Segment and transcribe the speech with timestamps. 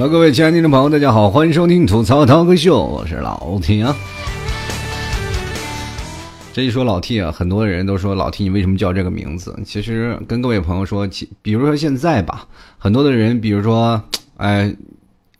[0.00, 3.96] Hello，各位亲爱的听众朋友，大家好，欢迎收听吐槽涛哥秀，我是老 T 啊。
[6.52, 9.58] 这一说老 T 啊，很多人都说老 T 你为什么叫这个名字？
[9.64, 11.08] 其实跟各位朋友说，
[11.42, 12.46] 比如说现在吧，
[12.78, 14.00] 很多的人，比如说，
[14.36, 14.72] 哎，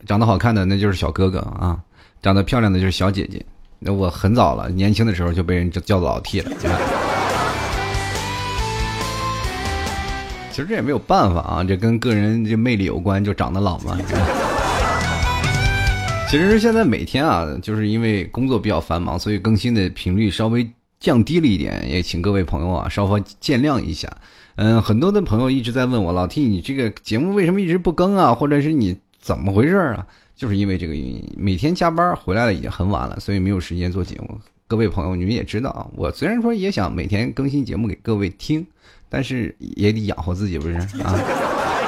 [0.04, 1.78] 长得好看的那就是小哥哥啊，
[2.20, 3.40] 长得漂亮的就是小姐姐。
[3.78, 6.50] 那我很早了，年轻的时候就被人叫老 T 了。
[10.58, 13.96] 其实这也没有办法啊，这跟个人这魅力有关，就长得老嘛。
[16.28, 24.10] 其实现在每天啊，就是因为工作比较繁忙，所以更新的频率稍微降低了一点，也请各位朋友啊稍微见谅一下。
[24.56, 28.34] 嗯，很多的朋友一直在问我，老 T，你这个节目为什么一直不更啊？
[28.34, 30.04] 或者是你怎么回事啊？
[30.34, 34.36] 就是因为这个原因，每天加班回来了已经很晚了，所以没有时间做节目。
[34.66, 38.66] 各位朋友，你们也知道啊，我虽然说也想每天更新节目给各位听，
[39.08, 41.18] 但是也得养活自己，不是 啊？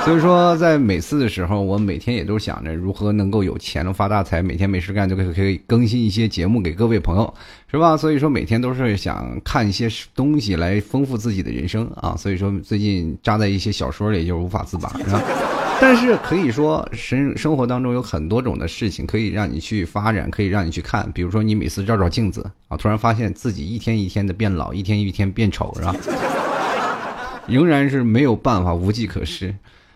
[0.05, 7.35] 所以说，在每次的时候，我每天也都想着如何能够有钱能发大财，每天没事干就可以可以更新一些节目给各位朋友，
[7.71, 7.99] 是吧？
[7.99, 12.17] 所以说每天都是想看一些东西来丰富自己的人生啊。
[12.17, 15.21] 所以说最近扎在一些小说里就是无法自拔，是吧？
[15.83, 21.11] 但是可以说生生活当中有很多种的事情可以让你去发展，可以让你去看。
[21.13, 25.95] 比如说你每次照照镜子啊，突然发现自己一天一天的变老，一天一天变丑，是吧？
[27.51, 29.55] 仍然是没有办法，无计可施。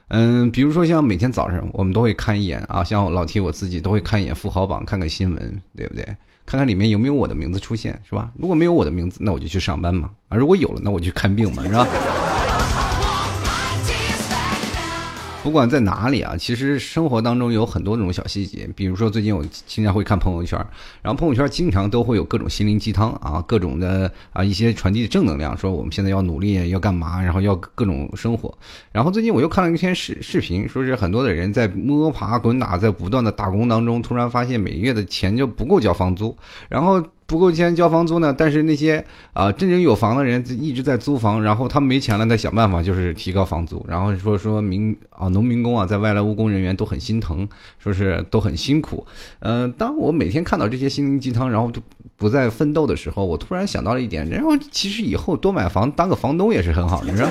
[0.09, 6.05] 嗯，比如说像每天早上，我们都会看一眼啊，像老提我自己都会看一眼富豪榜，看看新闻，对不对？
[6.47, 8.31] 看看里面有没有我的名字出现，是吧？
[8.39, 10.11] 如果没有我的名字，那我就去上班嘛。
[10.29, 11.89] 啊，如果有了，那我就看病嘛，是吧？
[15.45, 18.67] 不管在哪里啊，其实生活当中有很多这种小细节。
[18.75, 20.59] 比如说，最近我经常会看朋友圈，
[21.03, 28.57] 然后朋友圈经常都会有各种心灵鸡汤啊，各种的啊一些传递正能量，说我们现在要努力，要干嘛，然后要各种生活。
[28.91, 36.35] 然后最近我又看了一篇视视频，说是很多的人在摸爬滚打，在不断的打工当中，突然发现每月的钱就不够交房租，
[36.71, 37.05] 然后。
[37.35, 47.49] 不够钱交房租呢，但是那些啊真正有房的人一直在租房，然后他没钱了，他想办法就是提高房租，然后说说民啊农民工啊在外来务工人员都很心疼，
[47.83, 49.05] 说是都很辛苦。
[49.41, 51.83] 嗯，当我每天看到这些心灵鸡汤，然后就
[52.17, 57.27] 不再奋斗的时候，我突然想到了一点，然后其实以后多买房当个房东也是很好的，你说，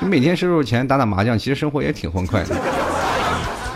[0.00, 2.56] 你每天收入钱打打麻将，其实生活也挺欢快的。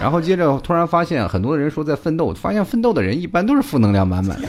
[0.03, 4.49] 然后接着突然发现，很多人说在奋斗，发现奋斗的人一般都是负能量满满的。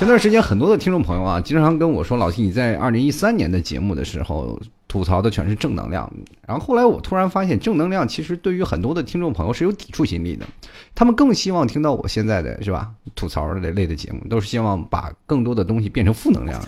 [0.00, 6.10] 前段时间，很多的听众朋友啊，经常跟我说：“老 T，你在二零一三年的节目的时候吐槽的全是正能量。”
[6.48, 10.46] 然后后来我突然发现，正能量其实对于很多的听众朋友是有抵触心理的，
[10.94, 16.58] 他们更希望听到我现在的是吧吐槽的类的节目，都是希望把更多的东西变成负能量。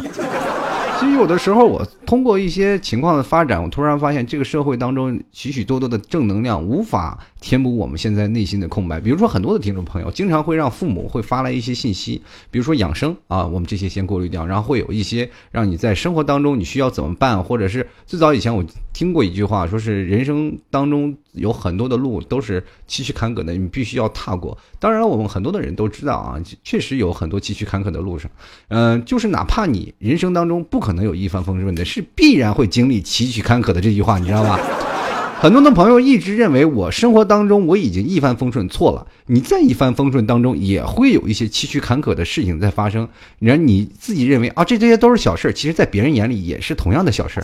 [1.02, 9.00] 其实有的时候，我通过一些情况的发展，我突然发现这个社会当中许许多多的正能量无法填补我们现在内心的空白。
[9.00, 24.56] 比如说，很多的听众朋友经常会让父母会发来一些信息，比如说养生啊，我们这些先过滤掉，然后会有一些让你在生活当中你需要怎么办，或者是最早以前我听过一句话，说是人生当中有很多的路都是崎岖坎坷的，你必须要踏过。
[24.78, 28.30] 当然，我们很多的人都知道啊，确实有很多崎岖坎坷的路上，
[28.68, 30.91] 嗯，就是哪怕你人生当中不可。
[30.92, 34.60] 可能有一帆风顺的，是必然会经历崎岖坎坷的这句话，你知道吧？
[35.40, 39.06] 很多的朋友一直认为我生活当中我已经一帆风顺，错了。
[39.24, 43.08] 你在一帆风顺当中也会有一些崎岖坎坷的事情在发生。
[43.38, 47.42] 你看你自己认为啊，这这些都是小事其实在别人眼里也是同样的小事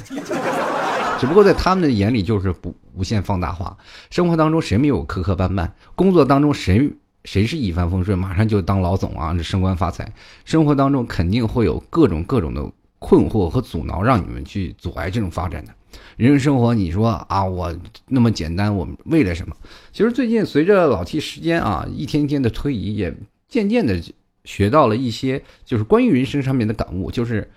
[1.19, 3.75] 只不过在他们的眼里就是不无限放大化。
[4.11, 5.67] 生活当中谁没有磕磕绊绊？
[5.95, 6.93] 工作当中谁
[7.25, 10.13] 谁是一帆风顺，马上就当老总啊，升官发财？
[10.45, 12.63] 生活当中肯定会有各种各种的。
[12.99, 15.73] 困惑和阻挠，让你们去阻碍这种发展的
[16.17, 16.75] 人生生活。
[16.75, 17.75] 你说啊，我
[18.07, 19.57] 那么简单，我为了什么？
[19.93, 23.15] 其实最近随着老 T 时间啊一天天的推移，也
[23.49, 24.01] 渐渐的
[24.45, 27.49] 学到了一些就是关于人生上面的感悟，就是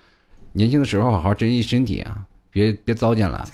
[0.54, 2.18] 年轻的时候好好珍惜身体啊，
[2.52, 3.48] 别别糟践了，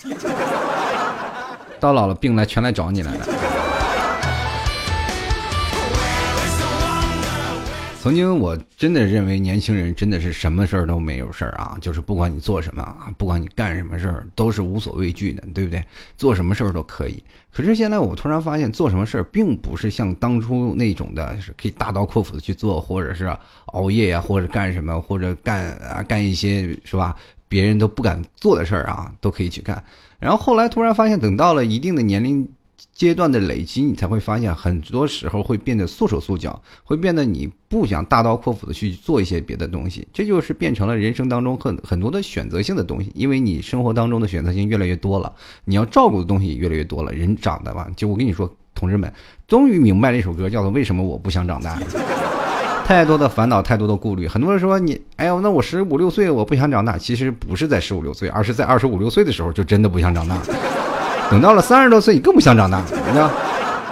[1.79, 3.46] 到老了病来全来找你来了。
[8.07, 15.83] 曾经我真的认为年轻人真的是什么事儿都没有事儿啊，就是不管你做什么啊，不管你干什么事儿都是无所畏惧的，对不对？
[16.15, 17.21] 做什么事儿都可以。
[17.51, 23.29] 可是现在我突然发现，做什么事儿并不是像当初那种的，是可以大刀阔斧的去做，或者是
[23.73, 27.13] 熬夜呀，或者干什么，或者干啊干一些是吧？
[27.49, 29.83] 别人都不敢做的事儿啊，都可以去干。
[30.17, 32.47] 然后后来突然发现，等到了一定的年龄。
[32.97, 45.31] 阶段的累积，你才会发现，很多时候会变得束手束脚，会变得你不想大刀阔斧的去做一些别的东西，这就是变成了人生当中很很多的选择性的东西，因为你生活当中的选择性越来越多了，
[45.65, 49.13] 你要照顾的东西也越来越多了，人长的吧，就我跟你说，同志们，
[49.47, 51.79] 终于明白了一首歌叫做《为什么我不想长大》。
[52.83, 54.27] 太多的烦恼，太多的顾虑。
[54.27, 60.41] 很多人说你，哎呦，那我十五六岁我不想长大，其实不是在十五六岁，而是在二十五六岁的时候就真的不想长大。
[61.29, 63.29] 等到了三十多岁，你更不想长大，你知道。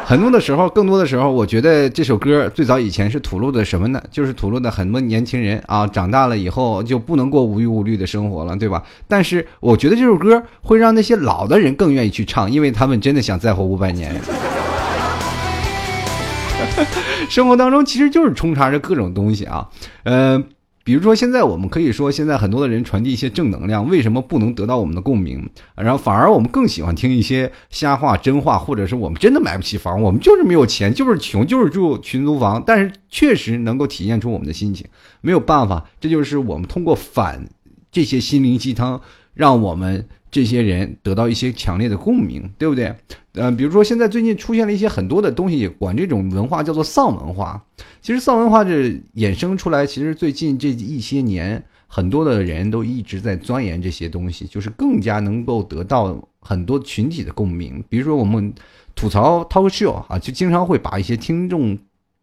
[0.07, 3.99] 很多的时候，更多的时候，我觉得这首歌最早以前是吐露的什么呢？
[4.11, 8.83] 就是吐露的很多年轻人啊，长大了以后就不能过无忧无虑的生活了，对吧？
[9.07, 14.13] 但是我觉得这首歌会让那些老的人更愿意去唱，因为他们真的想再活五百年。
[17.27, 19.67] 生活当中其实就是充插着各种东西啊，
[20.03, 20.43] 呃。
[20.85, 25.49] 比如说，现在我们可以说，现在很多的人传递一些正能量，为什么不能得到我们的共鸣？
[25.75, 34.85] 然后反而我们更喜欢听一些瞎话、真话，或者是我们真的买不起房，我们就是没有钱，就是穷，就是住群租房，但是确实能够体现出我们的心情。
[35.21, 37.49] 没有办法，这就是我们通过反
[37.91, 39.01] 这些心灵鸡汤，
[39.33, 40.07] 让我们。
[40.31, 42.93] 这些人得到一些强烈的共鸣，对不对？
[43.35, 47.63] 嗯，比如说现在最近出现了一些很多的东西，管这种文化叫做丧文化。
[48.05, 57.83] 其实丧文化这衍生出来，其实最近这一些年，很多的人都一直在钻研这些东西，就是更加能够得到很多群体的共鸣。
[57.89, 58.53] 比如说我们
[58.93, 61.75] 吐槽 talk show 啊，就经常会把一些听众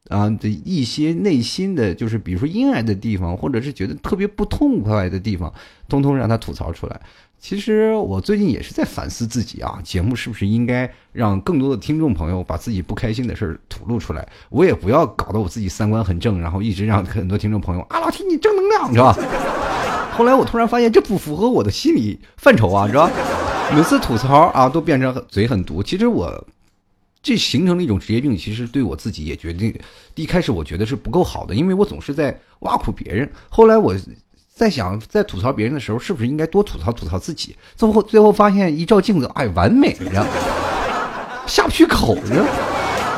[0.06, 5.52] 啊的一些内心的就是比如说阴暗的地方，或者是觉得特别不痛快的地方，
[5.88, 7.00] 通通让他吐槽出来。
[7.42, 14.26] 其实我最近也是在反思自己啊，节目是不是应该让更多的听众朋友把自己不开心的事儿吐露出来？
[14.48, 19.12] 我也不要搞得我自己三观很正，然后一直让很多听众朋友啊老听你正能量，是吧？
[20.16, 23.12] 后来我突然发现这不符合我的心理范畴啊，知道吧？
[23.74, 25.82] 每次吐槽啊都变成嘴很毒。
[25.82, 26.46] 其实我
[27.20, 29.76] 这形成了一种职业病，其实对我自己也决定，
[30.14, 33.28] 一开始我觉得是不够好的，因为我总是在挖苦别人。
[33.48, 33.96] 后来我。
[34.62, 37.56] 在想，在吐槽别人的时候，是不是应该多吐槽吐槽自己？
[37.75, 40.25] 最后，最后发现一照镜子，哎，完美着，
[41.49, 42.47] 下不去口着。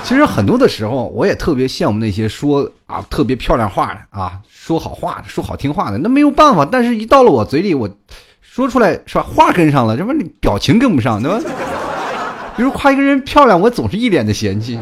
[0.02, 5.99] 其实很多的时候，我也特别羡慕那些说啊特别漂亮话的啊，说好话的，说好听话的。
[5.99, 7.87] 那没有办法，但是一到了我嘴里，我
[8.41, 9.23] 说出来是吧？
[9.23, 11.38] 话跟上了，这不表情跟不上，对吧？
[12.56, 14.81] 比如夸一个人漂亮，我总是一脸的嫌弃。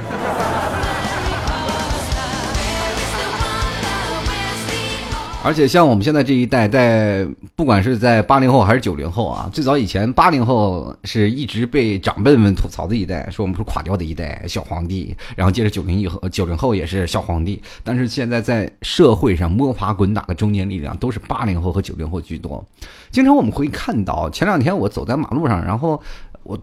[5.44, 17.60] 而且像我们现在这一代，在不管是在八零后还是九零后啊，最早以前八零后是一直被长辈们吐槽的一代，说我们是垮掉的一代小皇帝，然后接着九零以后九零后也是小皇帝。
[17.82, 22.64] 但是现在在社会上摸爬滚打的中年力量都是八零后和九零后居多。
[23.10, 26.00] 经常我们会看到，前两天我走在马路上，然后
[26.44, 26.56] 我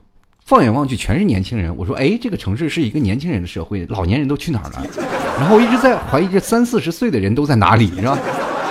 [0.46, 4.84] 放眼望去全是年轻人，我说：“哎，这个城市是一个年轻人的社会，老年人都去哪儿了？”
[5.38, 8.18] 然后我一直在怀疑，这三四十岁的人都在哪里，是吧？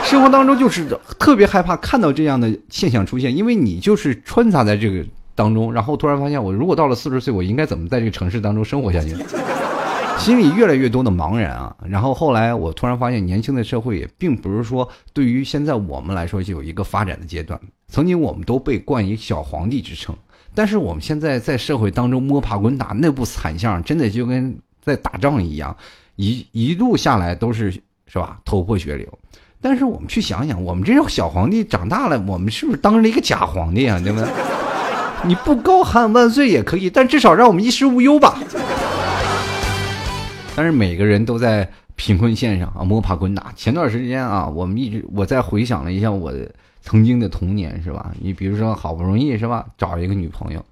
[0.09, 0.89] 生活当中就是
[1.19, 9.15] 特别害怕看到这样的现象出现，因为你就是穿插在这个当中，然后突然发现，我如果到了四十岁，我应该怎么在这个城市当中生活下去？
[10.19, 11.77] 心里越来越多的茫然啊！
[11.87, 17.61] 然后后来我突然发现，年轻的社会也并不是说对于现在我们来说就有一个发展的阶段。
[17.89, 20.17] 曾经我们都被冠以小皇帝之称，
[20.55, 25.77] 但是我们现在在社会当中摸爬滚打，那部惨象真的就跟在打仗一样，
[26.17, 27.71] 一一路下来都是
[28.07, 28.41] 是吧？
[28.47, 29.07] 头破血流。
[29.61, 33.99] 但是我们去想想，我们这种小皇帝长大了，我们是不是当了一个假皇帝啊？
[34.05, 34.29] 对不对？
[35.25, 38.39] 你不高喊万岁也可以，但至少让我们衣食无忧吧。
[40.55, 43.53] 但是每个人都在贫困线上啊，摸爬滚打。
[43.57, 46.33] 前段时间啊，我们一直我在回想了一下我
[46.83, 48.13] 曾经的童年，是吧？
[48.21, 50.65] 你比如说，好不容易是吧，找一个女朋友。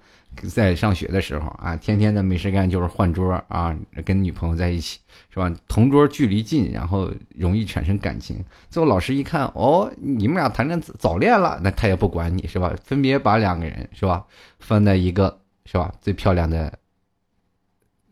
[0.48, 4.98] 在上学的时候啊，天天的没事干就是换桌啊，跟女朋友在一起
[5.30, 5.50] 是吧？
[5.68, 8.44] 同桌距离近，然后容易产生感情。
[8.70, 12.74] 最后老师一看，哦，你们俩谈恋早恋了，那他也不管你是吧？
[12.84, 14.24] 分别把两个人是吧
[14.60, 16.72] 放在一个是吧最漂亮的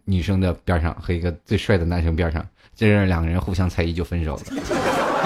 [0.05, 4.43] 女生的边上和一个最帅的男生边上，接着两个人互相猜疑就分手了。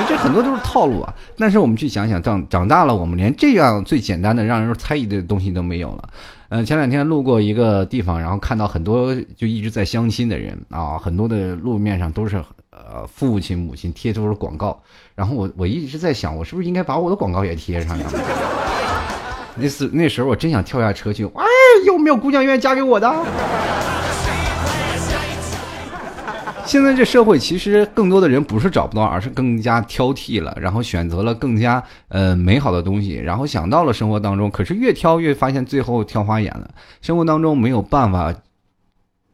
[0.09, 1.13] 这很多都是套路啊！
[1.37, 6.09] 但是我们去想想，长长大了，我们连这样最简单的让人猜疑的东西都没有了。
[6.51, 14.81] 呃，前两天路过一个地方，然后看到很多就一直在相亲的人啊，很多的路面上都是呃父亲母亲贴出了广告。
[15.15, 18.07] 然后我我一直在想，我是不是应该把我的广告也贴上呀？
[19.61, 21.45] 那次那时候我真想跳下车去，哎，
[21.85, 23.09] 有没有姑娘愿意嫁给我的？
[26.69, 36.71] 现在这社会其实更多的人不是找不到，而是更加挑剔了，然后选择了更加呃美好的东西，然后想到了生活当中，可是越挑越发现最后挑花眼了。
[37.01, 38.35] 生活当中没有办法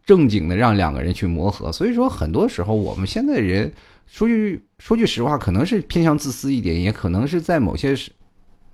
[0.06, 3.72] 正经的让两个人去磨合，所以说很多时候我们现在人
[4.06, 7.96] 说句说句实话，可能是偏向自私一点，也可能是在某些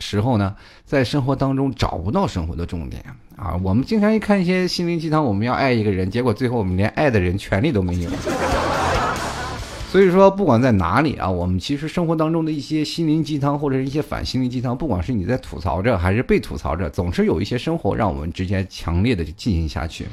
[0.01, 3.01] 时候呢，在生活当中找不到生活的重点
[3.37, 3.55] 啊。
[3.63, 8.11] 我们经常一看一些心灵鸡汤，我们要爱一个人，结果最后我们连爱的人权利都没有。
[9.91, 20.07] 所以说，不管在哪里啊，我们其实生活当中的一些心灵鸡汤或者是一些反心灵鸡汤，不管是你在吐槽着还是被吐槽着，总是有一些生活让我们之间强烈的进行下去。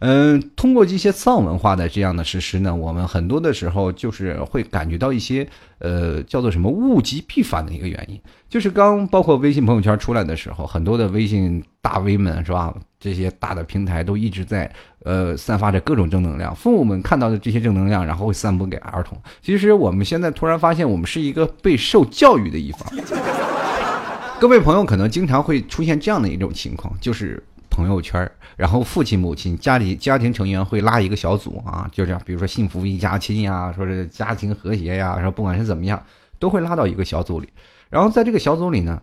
[0.00, 5.46] 嗯，通过一些丧文化的这样的实施呢，我们很多的时候就是会感觉到一些
[5.78, 12.74] 呃叫做什么物极必反的一个原因，就是刚包括微信朋友圈出来的时候，很多的微信大 V 们是吧？
[12.98, 14.70] 这些大的平台都一直在
[15.04, 19.18] 呃散发着各种正能量，父母们看到的这些正能量，然后会散播给儿童。
[19.42, 22.80] 其实我们现在突然发现，我们是一个被受教育的一方。
[24.40, 27.42] 各位朋友可能经常会出现这样的一种情况，就是
[27.74, 28.30] 朋友圈。
[28.56, 36.00] 然后父亲、母亲、家里家庭成员会拉一个小组啊，就这样，比如说幸福一家亲呀，说是家庭和谐呀，说不管是怎么样，
[36.38, 37.48] 都会拉到一个小组里。
[37.90, 39.02] 然后在这个小组里呢，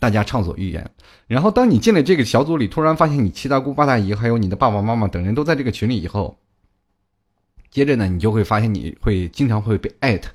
[0.00, 0.90] 大家畅所欲言。
[1.28, 6.36] 然后当你进了这个小组里，突然发现你七大姑八大姨还有你的爸爸妈妈等人都在这个群里以后，
[7.70, 10.32] 接着呢，你就会发现你会经常会被艾特，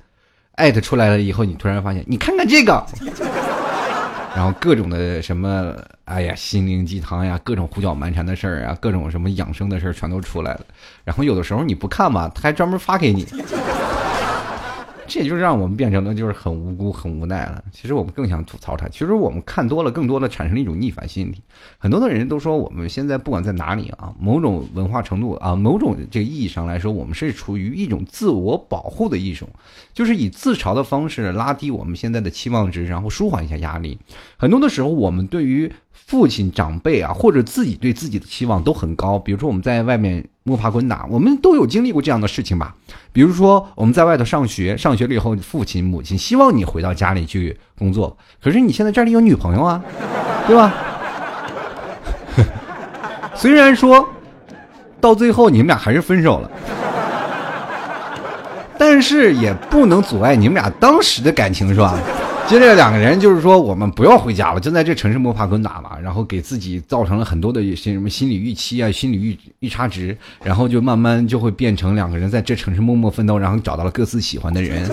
[0.52, 2.86] 艾特出来了以后，你突然发现，你看看这个。
[4.34, 10.60] 然后各种的什么，哎呀，心灵鸡汤呀，各种胡搅蛮缠的事儿啊，各种什么养生的事儿全都出来了。
[11.04, 13.26] 然后有的时候你不看吧，他还专门发给你。
[15.10, 17.64] 这也就让我们变成了就是很无辜、很无奈了。
[17.72, 18.86] 其实我们更想吐槽他。
[18.88, 21.42] 其实我们看多了，更多的产生了一种逆反心理。
[21.78, 29.48] 很多的人都说，我们现在不管在哪里啊，某种文化程度啊，某种这个意义上来说，我们是处于一种自我保护的一种，
[29.92, 33.98] 就是以自嘲的方式拉低我们现在的期望值，然后舒缓一下压力。
[34.36, 39.18] 很多的时候，我们对于父亲长辈啊，或者自己对自己的期望都很高。
[39.18, 42.74] 比如说我们在外面摸爬滚打，我们都有经历过这样的事情吧。
[43.12, 49.80] 比如说我们在外头上学，上学了以后，父亲母亲希望你回到家里去工作，可是你现在这里有女朋友啊，
[50.48, 50.74] 对吧？
[53.36, 54.08] 虽然说
[55.00, 56.50] 到最后你们俩还是分手了，
[58.76, 61.96] 但是也不能阻碍你们俩当时的感情，是吧？
[62.46, 74.90] 接着两个人就是说，我们不要回家了，就在这城市摸爬滚打嘛，然后给自己造成了很多的一些什么心理预期啊、心理预预差值，然后就慢慢就会变成两个人在这城市默默奋斗，然后找到了各自喜欢的人。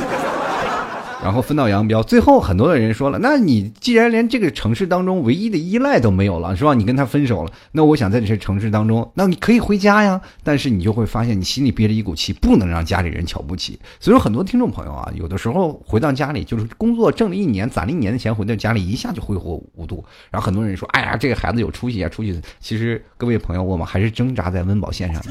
[1.24, 6.76] 然后分道扬镳，最后很多的人说了：“那你既然连这个城市当中唯一的依赖都没有了，是吧？
[6.76, 10.22] 你跟他分手了，那我想在这些城市当中，那你可以回家呀。
[10.44, 13.80] 但是你就会发现，你心里憋着一股气，不能让家里人瞧不起。
[14.00, 20.06] 所以说，很多听众朋友啊，有的时候回到家里，就是工作挣了一年，攒了一年的钱，回到家里一下就挥霍无度。
[20.30, 25.22] 然后很多人说：‘哎呀，这个孩子有出息啊，出息。’其实各位朋友，我们还是挣扎在温饱线上，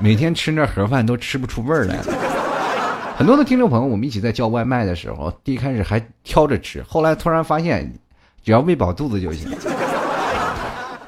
[0.00, 1.98] 每天吃那盒饭都吃不出味儿来。”
[3.18, 7.92] 很多的听众朋友，我们一起在叫外卖的时候，第一开始还挑着吃，后来突然发现，
[8.44, 9.50] 只要喂饱肚子就行。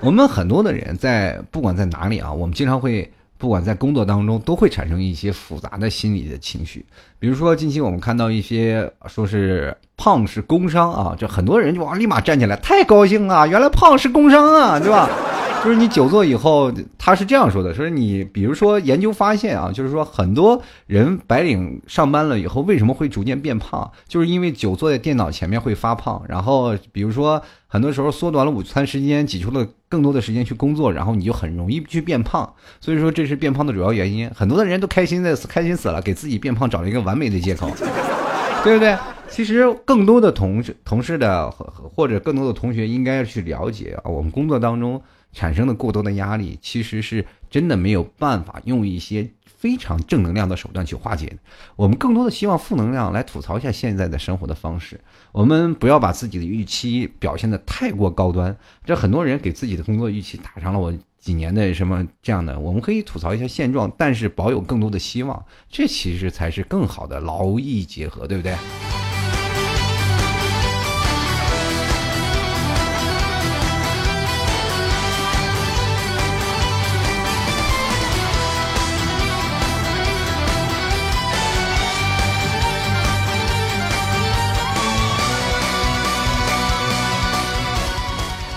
[0.00, 6.85] 我们很多的人在不管在哪里啊，我们经常会不管在工作当中都会产生一些复杂的心理的情绪。
[7.21, 15.09] 比如说近期我们看到一些说是胖是工伤啊，就很多人就哇立马站起来，太高兴了，原来胖是工伤啊，对吧？
[15.62, 26.23] 就是你久坐以后，他是这样说的：说你比如说研究发现啊，就是说很多人白领上班了以后为什么会逐渐变胖，就是因为久坐在电脑前面会发胖。
[26.27, 32.50] 然后比如说很多时候缩短了午餐时间，挤出了更多的时间去工作，然后你就很容易去变胖。
[32.81, 34.31] 所以说这是变胖的主要原因。
[34.35, 37.69] 很多的人都开心的开心死了，给自己变胖找了一个完美的借口，
[38.62, 38.97] 对不对？
[39.29, 45.02] 其实更多的同事、同事的或者更多的同学应该去了解啊，我们工作当中。
[45.33, 51.33] 产生的过多的压力，其实是真的没有办法用一些非常正能量的手段去化解。
[51.76, 55.00] 我们更多的希望负能量来吐槽一下现在的生活的方式。
[55.31, 58.57] 我们不要把自己的预期表现的太过高端。
[58.85, 62.59] 这很多人给自己的工作预期打上了我几年的什么这样的。
[62.59, 65.45] 我们可以吐槽一下现状，但是保有更多的希望。
[65.69, 68.55] 这其实才是更好的劳逸结合，对不对？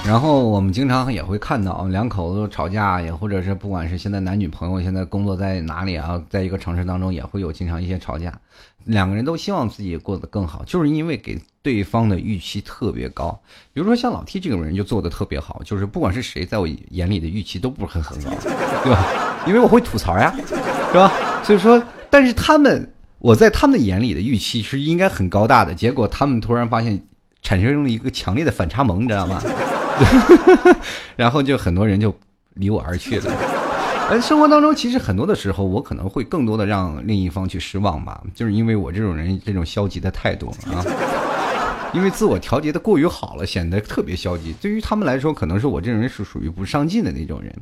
[0.05, 8.31] 然后我们经常也会看到两口子吵架，也或者是不管是现在男女朋友，现在工作在哪里啊，在一个城市当中也会有经常一些吵架。
[8.83, 13.31] 两个人都希望自己过得更好，就是因为给对方的预期特别高。
[13.71, 18.31] 比如说像老 T 这种人就做的特别好，就是不管是谁在我眼里的预期都不是很很高，
[18.83, 19.05] 对吧？
[19.47, 20.35] 因为我会吐槽呀，
[20.91, 21.11] 是吧？
[21.43, 27.01] 所以说，但是他们我在他们眼里的预期是应该很高大的，结果他们突然发现。
[27.45, 29.41] 产生了一个强烈的反差萌，你知道吗？
[31.15, 32.13] 然后就很多人就
[32.55, 33.31] 离我而去了。
[34.09, 40.83] 呃， 生活当中其实很多的时候，我可能会更多的让另一方去失望吧，就是因为我这种人这种消极的态度啊。
[41.93, 44.51] 因为自我调节的过于好了，显得特别消极。
[44.53, 47.55] 对于他们来说，可能是我这种人是属于不上进的那种人。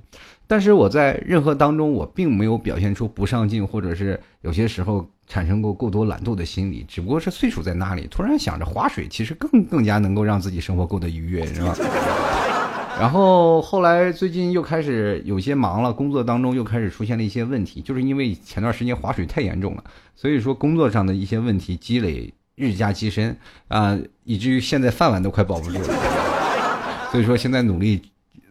[0.47, 6.85] 但是我在任何当中，我并没有表现出不上进，或者是有些时候产生过过多懒惰的心理。
[6.87, 11.75] 只不过是岁数在那里，突然想着划水，其实更更加能够让自己生活过得愉悦，是吧？
[12.99, 19.83] 然后后来最近又开始有些忙了，工作当中又开始出现了一些问题，就是因为前段时间划水太严重了，
[20.15, 22.33] 所以说工作上的一些问题积累。
[22.61, 23.35] 日加积深
[23.67, 27.11] 啊，以至于现在饭碗都快保不住了。
[27.11, 28.01] 所以说，现在努力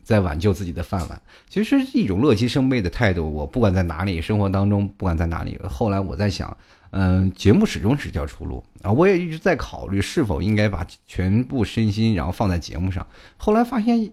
[0.02, 3.32] 在挽救自己的饭碗，其实是一种乐极生悲的态度。
[3.32, 5.58] 我不管在哪里，生活当中不管在哪里。
[5.66, 6.54] 后来我在想，
[6.90, 8.90] 嗯，节目始终是条出路啊。
[8.90, 13.06] 我也一直在考虑是否应该把全部身心然后放在节目上。
[13.38, 14.12] 后来发现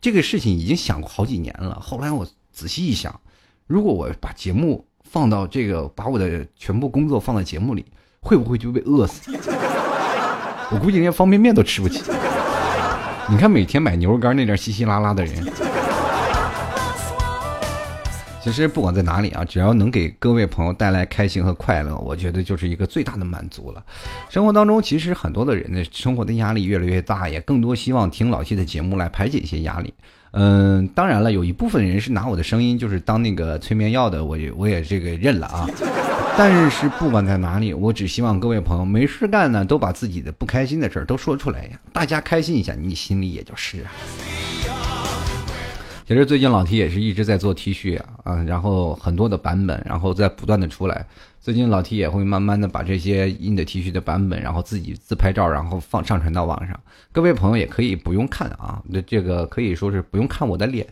[0.00, 1.80] 这个事情已经想过好几年了。
[1.80, 3.20] 后来我仔细一想，
[3.66, 7.84] 如果我把节目放到这个，把我的全部工作放在节目里。
[8.20, 9.30] 会不会就被饿死？
[10.70, 12.02] 我估计连方便面都吃不起。
[13.30, 15.46] 你看每天买牛肉干那点稀稀拉拉的人，
[18.42, 23.84] 其实不管在哪里啊，只要能给各位朋友带来开心和快乐，我觉得就是一个最大的满足了。
[24.30, 29.92] 生活当中其实很多的人的生活的压力越来越大，也更多希望听老谢的节目来排解一些压力。
[30.32, 35.66] 嗯，当然了，有一部分人是拿我的声音就是当那个催眠药的，我也我也这个认了啊。
[36.36, 43.90] 但是不管在哪里，我只希望各位朋友没事干呢，都把自己的不开心的事儿都说出来呀，大家开心一下，你心里也就是啊。
[46.06, 51.04] 其实最近老 T 也是一直在做 T 恤啊，啊，然后很多的版本，然后在不断的出来。
[51.40, 56.78] 最近老 T 也会慢慢的把这些印的 T 恤的版本，然后自己自拍照，然后放上传到网上。
[57.12, 60.86] 各位朋友也可以不用看啊，那这个可以说是不用看我的脸。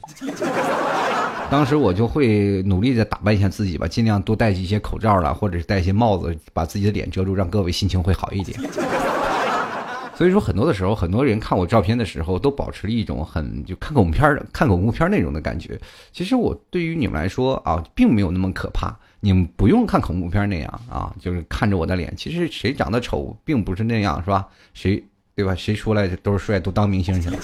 [1.51, 8.59] 当时我就会努力的打扮一下自己吧，尽量多戴一些口罩了，或者是戴一些帽子，把自己的脸遮住，让各位心情会好一点。
[10.15, 15.79] 所以说，很多的时候，很多人看我照片的时候，都保持了一种很就看恐怖片的、看恐怖片那种的感觉。
[16.13, 22.15] 其实我对于你们来说啊，并没有那么可怕，你们不用看恐怖片那样啊，就是看着我的脸。
[22.17, 24.47] 其实谁长得丑，并不是那样，是吧？
[24.73, 25.03] 谁
[25.35, 25.53] 对吧？
[25.57, 27.37] 谁出来都是帅，都当明星去了。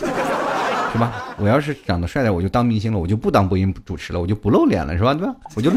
[0.92, 1.34] 是吧？
[1.38, 5.12] 我要是长得帅点，我就当明星了，我就不当播音主持了，我就不露脸了，是吧？
[5.12, 5.34] 对吧？
[5.56, 5.72] 我就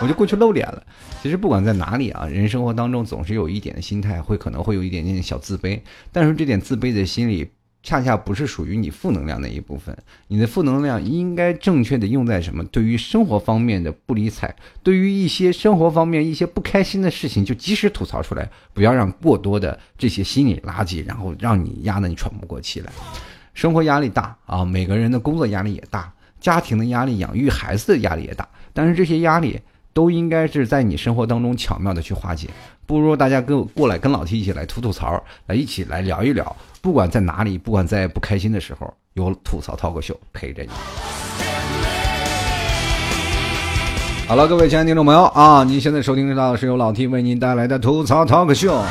[0.00, 0.82] 我就过去露脸了。
[1.22, 5.80] 其实不管在哪里啊，人生活当中总是有一点的心态，会可能会有一点点小自卑。
[6.10, 7.48] 但是这点自卑的心理，
[7.82, 9.96] 恰恰不是属于你负能量的一部分。
[10.28, 12.62] 你的负能量应该正确的用在什么？
[12.66, 22.92] 对于生活方面的不理睬，对于一些生活方面一些不开心的事情，就及时吐槽出来，不要让过多的这些心理垃圾，然后让你压得你喘不过气来。
[23.52, 28.48] 生活压力大啊，每个人的工作压力也大，家庭的压力、养育孩子的压力也大。
[28.72, 29.60] 但是这些压力
[29.92, 32.48] 都应该是在你生活当中巧妙的去化解。
[32.86, 36.56] 不如大家跟过来跟老 T 一起来吐吐槽，来一起来聊一聊。
[36.80, 40.70] 不管在哪里，不管在不开心的时候，有吐槽涛哥秀陪着你。
[44.26, 48.82] 好了，各位亲爱的听众朋友啊，您现在收听到的是由老 T 为您带来的吐槽 talk show。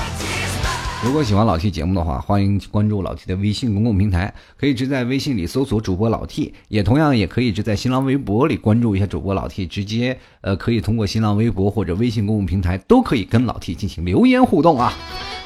[1.03, 14.93] 如果喜欢老 T 节目的话，欢迎关注老 T 的微信公共平台，可以直在微信里搜索主播老 T，也同样也可以直在新浪微博里关注一下主播老 T，直接呃可以通过新浪微博或者微信公共平台都可以跟老 T 进行留言互动啊。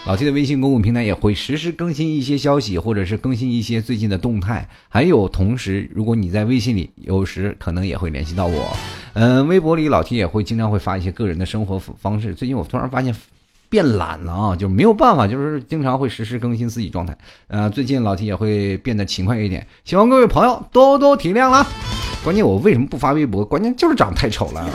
[0.05, 8.75] 老 T 的微信公共平台也会实时更新一些消息，或者是更新一些最近的动态，还有同时如果你在微信里有时可能也会联系到我，
[9.13, 12.35] 嗯，微博里老 T 也会经常会发一些个人的生活方式。
[12.35, 13.15] 最近我突然发现。
[13.69, 17.17] 变懒了啊，就没有办法，就是经常会实时更新自己状态。
[17.47, 21.65] 呃，最近老提也会变得勤快一点，希望各位朋友多多体谅啦。
[22.23, 23.45] 关键我为什么不发微博？
[23.45, 24.65] 关键就是长得太丑了。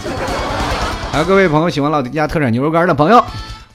[1.13, 3.25] 还有各位朋友喜欢老提家特产牛肉干的朋友。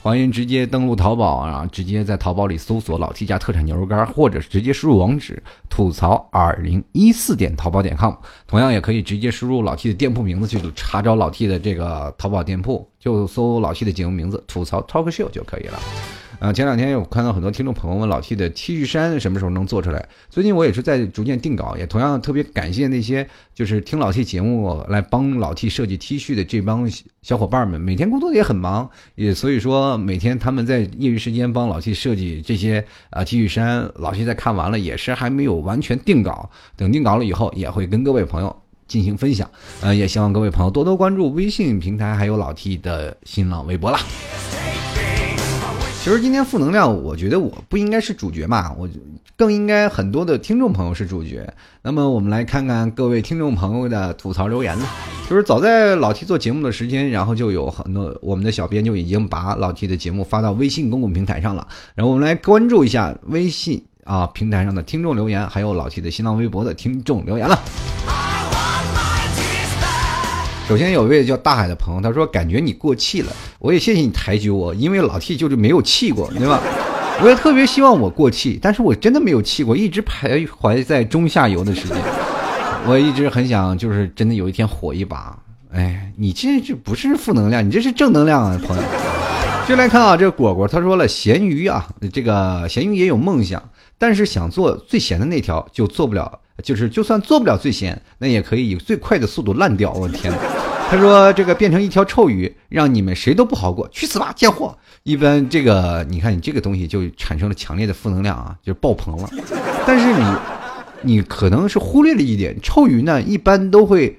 [0.06, 8.14] 欢迎直接登录淘宝啊，直接在淘宝里搜索“老 T 家特产牛肉干”，或者直接输入网址“吐槽二零一四点淘宝点 com”。
[8.46, 15.80] 同样也可以直接输入老 T 的店铺名字去查找老 T 的这个淘宝店铺，就搜老 T 的节目名字“吐槽 Talk Show” 就可以了。
[16.40, 20.08] 啊，前两天有看到很多听众朋友问老 T 的 T 恤衫什么时候能做出来？
[20.30, 26.90] 最近我也是在逐渐定稿，也同样特别感谢那些就是听老 T 节目来帮老 T 设计 T 恤的这帮
[27.22, 38.56] 小伙伴们，每天工作也很忙，也所以说每天他们在业余时间帮老 T 设计这些啊 T 恤衫，老 T 在看完了也是还没有完全定稿，等定稿了以后也会跟各位朋友
[38.88, 39.50] 进行分享。
[39.82, 44.00] 呃，也希望各位朋友多多关注微信平台，还有老 T 的新浪微博啦。
[46.06, 48.88] 其实今天负能量，我觉得我不应该是主角嘛，我
[49.36, 51.52] 更应该很多的听众朋友是主角。
[51.82, 54.86] 那么我们来看看各位听众朋友的吐槽留言呢。
[55.28, 61.68] 就是早在老 T 做节目的时间，然后就有很多我们的小编就已经把老 T 的节目发到微信公共平台上了。
[61.96, 67.60] 然后我们来关注一下微信啊平台上的听众留言，还有老 T 的新浪微博的听众留言了。
[70.68, 76.60] 首先有位叫大海的朋友，他说感觉你过气了，我也谢谢你抬举我，因为老 T 就是没有气过，对吧？
[77.22, 81.98] 我也特别希望我过气，但是我真的没有气过，一直徘徊在中下游的时间。
[82.88, 85.38] 我一直很想，就是真的有一天火一把。
[85.72, 88.84] 哎，你这这不是负能量，你这是正能量啊，朋友。
[89.68, 93.62] 就来看啊，这个果果他说了，咸鱼啊，这个咸鱼也有梦想，
[93.98, 96.40] 但是想做最咸的那条就做不了。
[96.64, 99.92] 就是就算做不了最咸，那也可以以最快的速度烂掉。
[99.92, 100.34] 我的天！
[100.90, 104.78] 他说这个变成一条臭鱼，让你们谁都不好过，去死吧，贱货！
[105.04, 109.30] 一般这个你看你这个东西就产生了强烈的负能量啊，就爆棚了。
[109.86, 114.18] 但是你你可能是忽略了一点，臭鱼呢一般都会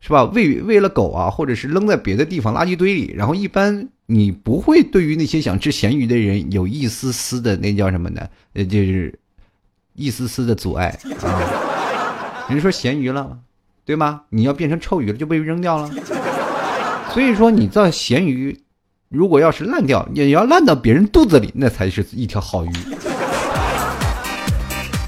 [0.00, 0.24] 是吧？
[0.24, 8.28] 喂喂了狗啊，或者是扔在别的地方垃圾堆里，然后一般你不会对于那些想吃咸鱼的人有一丝丝的那叫什么呢？
[8.54, 9.18] 呃，就是
[9.94, 12.46] 一丝丝的阻碍啊。
[12.48, 13.38] 人说咸鱼了，
[13.84, 14.22] 对吗？
[14.30, 15.90] 你要变成臭鱼了，就被扔掉了。
[17.12, 18.58] 所以说，你造咸鱼，
[19.08, 22.70] 如果要是烂掉，也要烂到别人肚子里，那才是一条好鱼。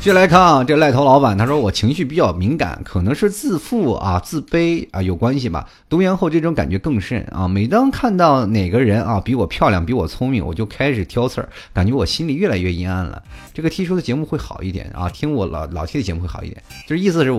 [0.00, 5.68] 接下来看啊，这赖头老板他说我情绪比较敏感，可能是自负啊、自卑啊有关系吧。
[5.90, 7.46] 读研后这种感觉更甚啊。
[7.46, 13.22] 每当看到哪个人啊比我漂亮、比我聪明，我就开始挑刺儿，感觉我心里越来越阴暗了。
[13.52, 17.30] 这个 T 叔的节目会好一点啊，听我老老 T 的节目会好一点，就是意思是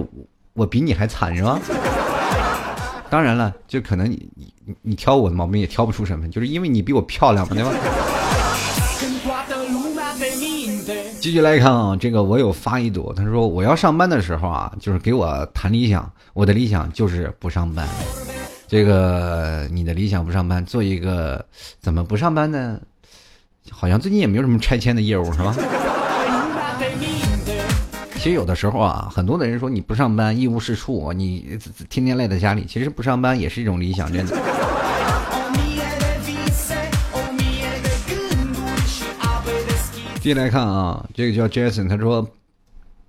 [0.54, 1.60] 我比你还惨是吧？
[3.10, 7.71] 当然了，就可能你你你挑我的毛病也挑不出什么，就是因为你比我漂亮嘛，对吧？
[11.21, 17.88] 继续来看啊，这个我有发一朵，他说我要上班的时候啊，就是给我谈理想，我的理想就是不上班。
[18.67, 21.45] 这个你的理想不上班，做一个
[21.79, 22.79] 怎么不上班呢？
[23.69, 25.55] 好像最近也没有什么拆迁的业务是吧？
[28.15, 31.55] 其实有的时候啊，很多的人说你不上班一无是处，你
[31.88, 34.36] 天天赖在家里，其实不上班也是一种理想，真的。
[40.21, 42.29] 继续来看啊，这个叫 Jason，他说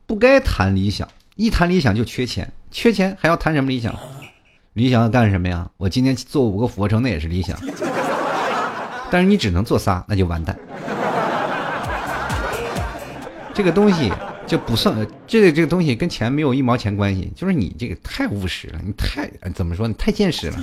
[0.06, 3.94] 不该谈理想，一谈理想就缺钱，缺钱还要谈什么理想？
[4.72, 5.70] 理想要干什么呀？
[5.76, 7.54] 我今天做五个俯卧撑，那也是理想，
[9.12, 10.58] 但是你只能做仨，那就完蛋。
[13.52, 14.10] 这个东西
[14.46, 19.86] 就不算，这个这个东西跟钱没有一毛钱关系，就是你这个太务实了，你太怎么说？
[19.86, 20.58] 你太现实了。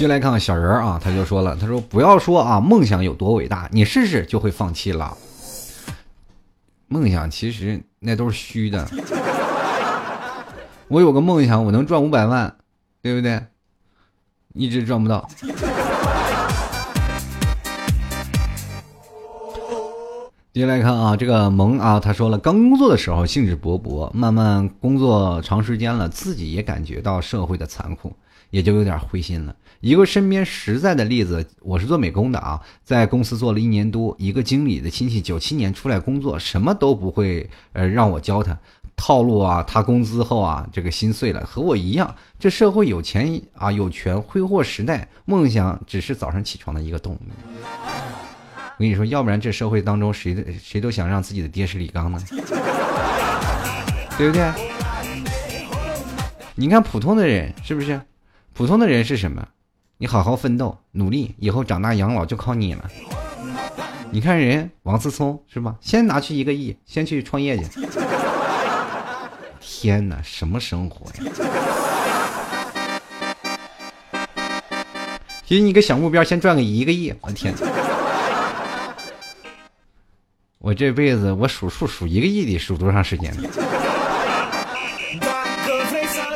[0.00, 5.14] 接来看看小人儿啊，他就说了，他说不要说啊，梦想有多伟大，你试试就会放弃了。
[6.88, 8.88] 梦想其实那都是虚的。
[10.88, 12.56] 我有个梦想，我能赚五百万，
[13.02, 13.44] 对不对？
[14.54, 15.28] 一直赚不到。
[20.54, 28.10] 接下来看啊，这个萌啊，他说了，刚工作的时候兴致勃勃，慢慢工作长时间了，自己也感觉到社会的残酷，
[28.48, 29.54] 也就有点灰心了。
[29.80, 38.58] 一个身边实在的例子，我是做美工的啊，在公司做了一年多，一个经理的亲戚九七年出来工作，什么都不会，呃，让我教他
[38.94, 47.20] 套路啊，他工资后啊，这个心碎了，和我一样，这社会有钱啊，有权挥霍时代，梦想只是早上起床的一个动力。
[47.62, 52.22] 我跟你说，要不然这社会当中谁的谁都想让自己的爹是李刚呢，
[54.18, 54.52] 对不对？
[56.54, 57.98] 你看普通的人是不是？
[58.52, 59.48] 普通的人是什么？
[60.02, 62.90] 你好好奋斗，努力，以后长大养老就靠你了。
[64.10, 65.76] 你看人王思聪是吧？
[65.78, 67.86] 先拿去一个亿，先去创业去。
[69.60, 71.30] 天哪，什么生活呀！
[75.46, 77.12] 给你个小目标，先赚个一个亿。
[77.20, 77.54] 我天！
[80.60, 83.30] 我这辈子我数数数一个亿得数多长时间？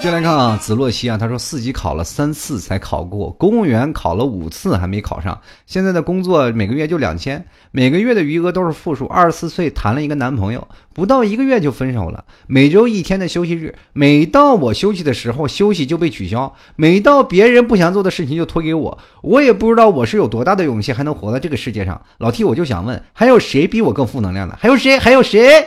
[0.04, 5.40] 先来看啊，子洛西啊，他说四级考了三次才考过，公务员考了五次还没考上。
[5.64, 9.06] 现在的工作每个月就两千，每个月的余额都是负数。
[9.06, 12.22] 二十四岁谈了一个男朋友，不到一个月就分手了。
[12.46, 18.98] 每周一天的休息日，每到我休息的时候，休息就被取消；每到别人不想做的事情就推给我。
[19.22, 21.98] 我也不知道我是有多大的勇气还能活在这个世界上。
[22.18, 24.54] 老 T，我就想问，还有谁比我更负能量的？
[24.60, 24.98] 还有谁？
[24.98, 25.66] 还有谁？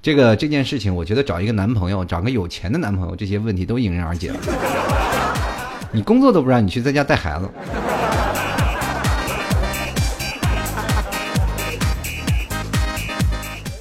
[0.00, 4.38] 这个这件事情我觉得找一个男朋友找个有钱的男朋友这些问题都迎刃而解了。
[5.90, 7.48] 你工作都不让你去在家带孩子。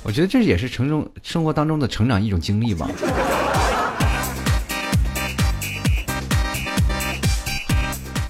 [0.04, 2.90] 我觉得这也是成中生活当中的成长一种经历吧。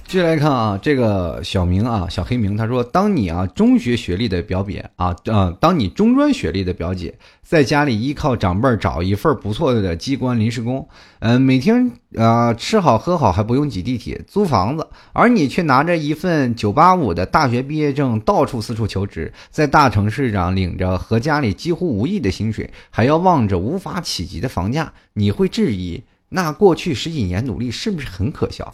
[0.08, 10.88] 继续来看啊，这个小明啊，小黑明，他说：“当你啊中学学历的表姐啊，呃，当你中专学历的表姐，在家里依靠长辈找一份不错的机关临时工，
[11.20, 28.74] 嗯，每天啊吃好喝好还不用挤地铁租房子，而你却拿着一份九八五的大学毕业证到处四处求职，在大城市上领着和家里几乎无异的薪水，还要望着无法企及的房价，你会质疑那过去十几年努力是不是很可笑？”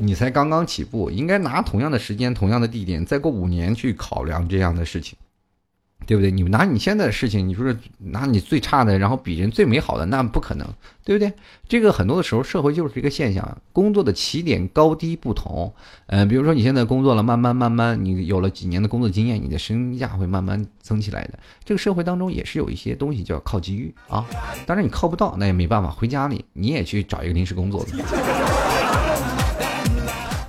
[0.00, 5.18] 你才刚刚起步，应该拿同样的时间、同样的地点，再过五年去考量这样的事情，
[6.06, 6.30] 对不对？
[6.30, 10.66] 你拿你现在的事情，你说拿你最差的，然后比人最美好的，那不可能，
[11.04, 11.32] 对不对？
[11.68, 15.72] 这个很多的时候，社会就是这个现象，工作的起点高低不同。
[16.06, 21.38] 嗯，比如说你现在工作了，慢慢慢慢，你有了几年的工作经验，你的身价会慢慢增起来的。
[21.64, 24.24] 这个社会当中也是有一些东西叫靠机遇啊，
[24.64, 28.57] 当然你靠不到，那也没办法，回家里你也去找一个临时工作的。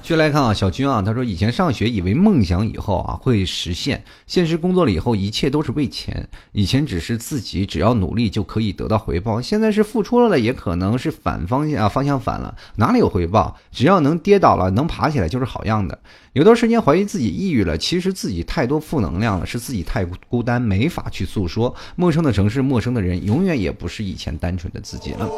[0.09, 6.27] 继续来看啊，小军啊，他说以前上学以为梦想以后啊会实现，现实工作了以后一切都是为钱。
[6.51, 13.55] 以前只是自己只要努力就可以得到回报，现在是付出了也可能是反方向啊，方向反了，哪里有回报？
[13.71, 15.99] 只要能跌倒了能爬起来就是好样的。
[16.33, 21.75] 有段时间怀疑自己抑郁了，其实自己太多负能量了，是自己太孤单没法去诉说。
[21.95, 25.29] 陌生的城市，陌生的人，永远也不是以前单纯的自己了。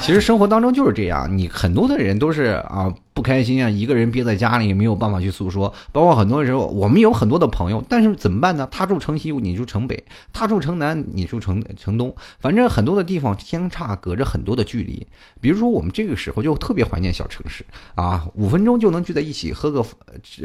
[0.00, 5.74] 其实生活当中就是这样，你很多的人都是啊不开心啊，一个人憋在家里也没有办法去诉说。
[5.90, 8.68] 包括很多时候，我们有很多的朋友，但是怎么办呢？
[8.70, 9.96] 他住城西，你住城北；
[10.32, 12.14] 他住城南，你住城城东。
[12.38, 15.04] 反正很多的地方相差隔着很多的距离。
[15.40, 17.64] 比如说我们这个时候就特别怀念小城市
[17.96, 19.84] 啊，五分钟就能聚在一起喝个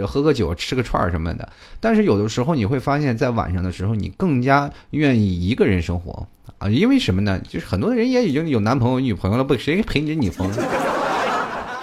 [0.08, 1.48] 喝个酒、吃个串什么的。
[1.80, 6.28] 但是有的时候你会发现在晚上的时候，你更加愿意一个人生活。
[6.58, 7.40] 啊，因为什么呢？
[7.48, 10.50] 就是很多人也已经有男朋友、女朋友了，不谁陪着你疯？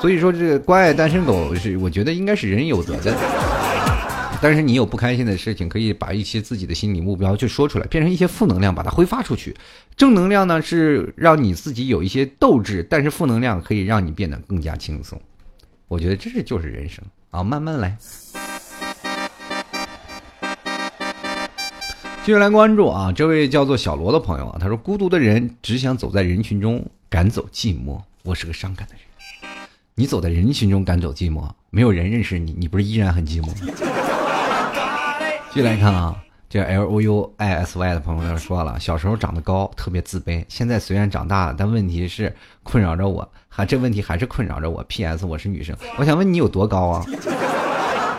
[0.01, 3.15] 所以说，这个关爱单身狗是，我觉得应该是人人有责的。
[4.41, 9.55] 但是你有不开心的事情，可以把一些自己的心理目标就说出来，变成一些负能量，把它挥发出去。
[9.99, 15.21] 正能量呢是让你自己有一些斗志，但是负能量可以让你变得更加轻松。
[15.89, 17.95] 我觉得这是就是人生啊，慢慢来。
[22.25, 28.01] 继续来关注啊，这位叫做小罗的朋友啊，他说：“孤独的人只想走在人群中，赶走寂寞。
[28.23, 29.10] 我是个伤感的人。
[30.01, 33.55] 你走在人群中赶走寂寞，没有人认识你，你不是依然很寂寞吗？”
[35.53, 36.17] 继续来看啊，
[36.49, 40.43] 这 L O U I S Y 的朋友说了，小时候长得高，特别自卑。
[40.49, 44.83] 现在虽然长大了，但问题是困扰着我，还这问题还是困扰着我。
[44.85, 47.05] P S 我是女生，我想问你有多高啊？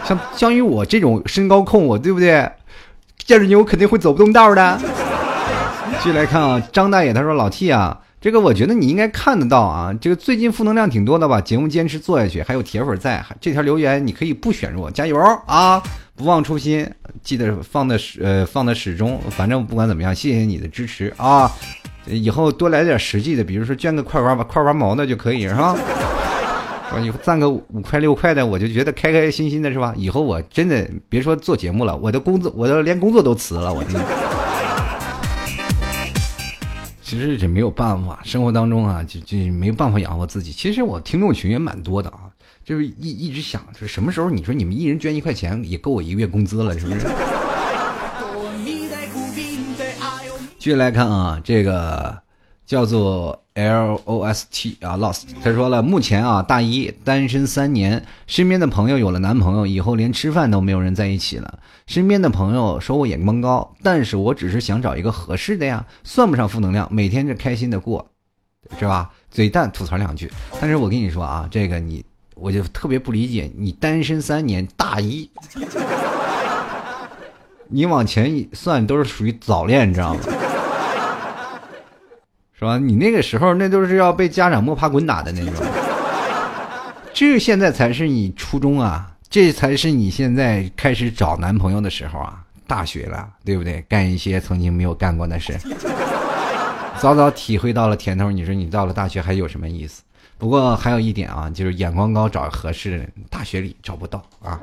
[0.05, 2.47] 像像于我这种身高控，我对不对？
[3.17, 4.79] 见着你，我肯定会走不动道的。
[6.03, 11.41] 继续来看啊，张大爷他说：“老 T 啊，这个我觉得你应该看得到啊，这个最近负能量挺多的吧？
[11.41, 13.25] 节目坚持做下去，还有铁粉在。
[13.41, 15.81] 这条留言你可以不选入，加油啊！
[16.15, 16.87] 不忘初心，
[17.23, 19.19] 记得放在始呃放在始终。
[19.31, 21.51] 反正不管怎么样，谢谢你的支持啊！
[22.05, 25.75] 以后多来点实际的，比如说捐个块块吧，块块毛的就可以是吧？”
[27.01, 29.95] 你赞个五块六块的，我就觉得开开心心的，是吧？
[29.97, 33.73] 以后我真的别说做节目了，我的工作，我的连工作都辞了。
[33.73, 34.40] 我的。
[37.11, 40.49] 其实这没有办法，生活当中啊，就就没有办法养活自己。
[40.53, 42.31] 其实我听众群也蛮多的啊，
[42.63, 47.01] 就是一一直想，就是什么时候你说你们一人捐一块钱，也够我一个月工资了，是不是？
[50.57, 52.17] 继续来看啊，这个
[52.65, 53.40] 叫做。
[53.53, 55.23] L O S T 啊，Lost。
[55.43, 61.59] 他说了，目前啊，大一单身三年，身边的朋友有了男朋友，以后连吃饭都没有人在一起了。
[61.85, 68.07] 身边的朋友说我眼光高，但是我只是想找一个合适的呀，算不上负能量，每天就开心的过，
[68.79, 69.11] 是吧？
[69.29, 70.31] 嘴淡吐槽两句。
[70.61, 75.29] 但是我跟你说啊，这个你，我就特别不理解，你单身三年，大一，
[77.67, 80.21] 你往前一算都是属于早恋，你知道吗？
[82.61, 82.77] 是吧？
[82.77, 85.65] 你那个时候那都是要被家长摸爬滚打的那种，
[87.11, 93.83] 这现在才是你初中啊，这才是你现在开始找男朋友的时候啊，大学了，对不对？
[93.89, 95.57] 干一些曾经没有干过的事，
[96.99, 98.29] 早早体会到了甜头。
[98.29, 100.03] 你说你到了大学还有什么意思？
[100.37, 104.59] 不过还有一点啊，就是眼光高找合适的，大学里找不到啊。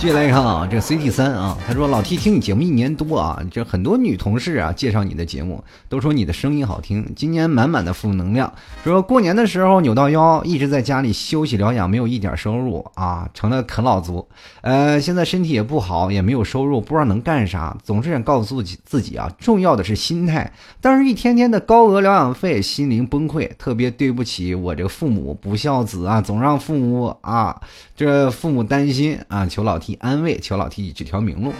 [0.00, 7.12] 继续来看啊，这 CT 三啊，他说老 T 听你节目一年多啊，这很多女同事啊介绍你的节目，都说你的声音好听。
[7.16, 8.52] 今年满满的负能量，
[8.84, 14.24] 说过年的时候扭到腰，一直在家里休息疗养，没有一点收入啊，成了啃老族。
[14.60, 20.52] 呃，现在身体也不好，也没有收入，不知道能干啥，总是想告诉自己自己啊，重要的是心态。
[20.80, 27.60] 但是，一天天的高额疗养费，心灵崩溃，特别对不起我这个父母，不孝子啊，总让父母啊，
[27.96, 29.87] 这父母担心啊，求老 T。
[29.96, 31.52] 安慰，求老提指条明路。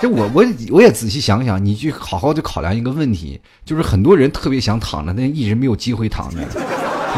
[0.00, 6.38] 这我我我也仔细想想，你去好好的考量一个问题，就是很多人特别想躺着，但一直没有机会躺着。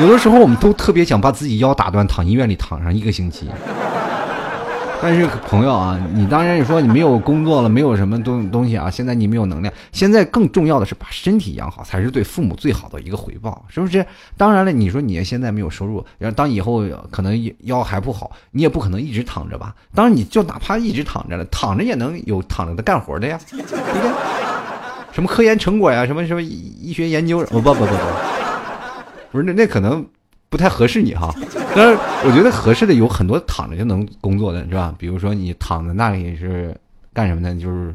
[0.01, 3.47] 有的时候，我们都特别想把自己腰打断，躺医院里躺上一个星期。
[5.05, 9.75] 但是朋友啊，你当然说你没有工作了，没有什么东东西啊，现在你没有能量。
[9.91, 14.07] 现在更重要的是把身体养好，才是对父母最好的一个回报，是不是？
[14.37, 19.75] 当然了，你说你现在没有收入，然后当以后可能腰还不好，你也不可能一直躺着吧？
[19.93, 23.81] 当然，你就哪怕一直躺着了，躺着也能有躺着的干活的呀，对不对？
[25.13, 27.97] 什么科研成果呀，什么什么医学研究，不不不不不，
[29.33, 30.07] 不是那那可能。
[30.53, 31.35] 不太合适你哈，
[31.75, 34.95] 但是我觉得合适的有很多躺着就能工作的是吧？
[34.99, 36.77] 比如说你躺在那里是
[37.15, 37.59] 干什么呢？
[37.59, 37.95] 就是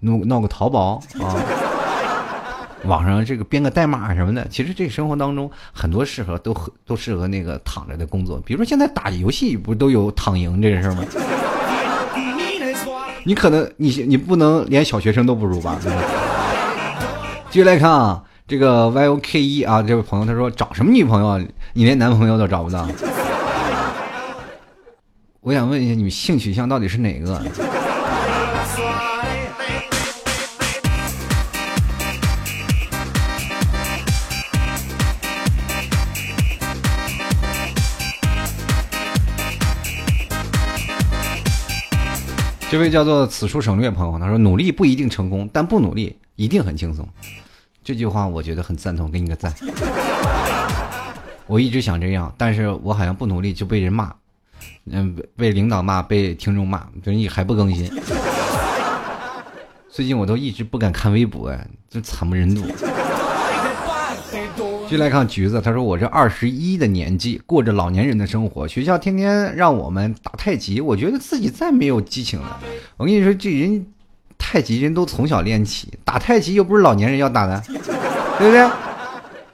[0.00, 1.34] 弄闹个淘宝啊，
[2.84, 4.46] 网上这个编个代码什么的。
[4.50, 8.38] 其实这生活当中很多适合都都适合那个躺着的工作。
[8.44, 11.02] 比如说现在打游戏不都有躺赢这个事吗？
[13.24, 15.78] 你可能你你不能连小学生都不如吧？
[17.48, 18.22] 继续来看啊。
[18.50, 21.40] 这个 Y O K 一啊，这位朋友他说找什么女朋友啊？
[21.72, 22.84] 你连男朋友都找不到。
[25.40, 27.40] 我想问一下，你们性取向到底是哪个？
[42.68, 47.08] 这位叫做此处省略朋友，他说努力不一定成功，但不努力一定很轻松。
[47.82, 49.52] 这句话我觉得很赞同，给你个赞。
[51.46, 54.12] 我一直想这样，但是我好像不努力就被人骂，
[54.90, 57.90] 嗯，被领导骂，被听众骂，所以还不更新。
[59.90, 61.52] 最近我都一直不敢看微博，
[61.88, 62.62] 就惨不忍睹。
[64.88, 72.60] 进来看橘子，他说我这二十一的年纪，过着老年人的生活，学校天天让我们打太极，我觉得自己再没有激情了。
[72.96, 73.86] 我跟你说，这人。
[74.40, 78.68] 太极人都从小练起，打太极又不是老年人要打的， 对不对？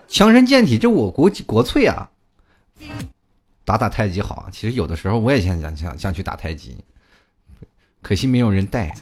[0.09, 2.09] 强身健体，这我国国粹啊！
[3.65, 6.77] 打打太极好，其实有的时候我也想想想想去打太极，
[8.01, 8.95] 可惜没有人带。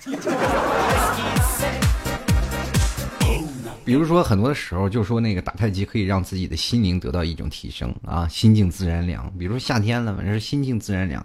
[3.85, 9.31] 比如说很多的时候，就说那个打太极可以让自己的心灵得到一种提升啊，心静自然凉。
[9.39, 11.23] 比如说夏天了嘛，是心静自然凉，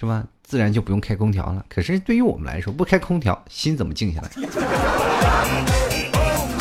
[0.00, 0.24] 是吧？
[0.42, 1.62] 自然就不用开空调了。
[1.68, 4.30] 可是对于我们来说，不开空调，心怎么静下来？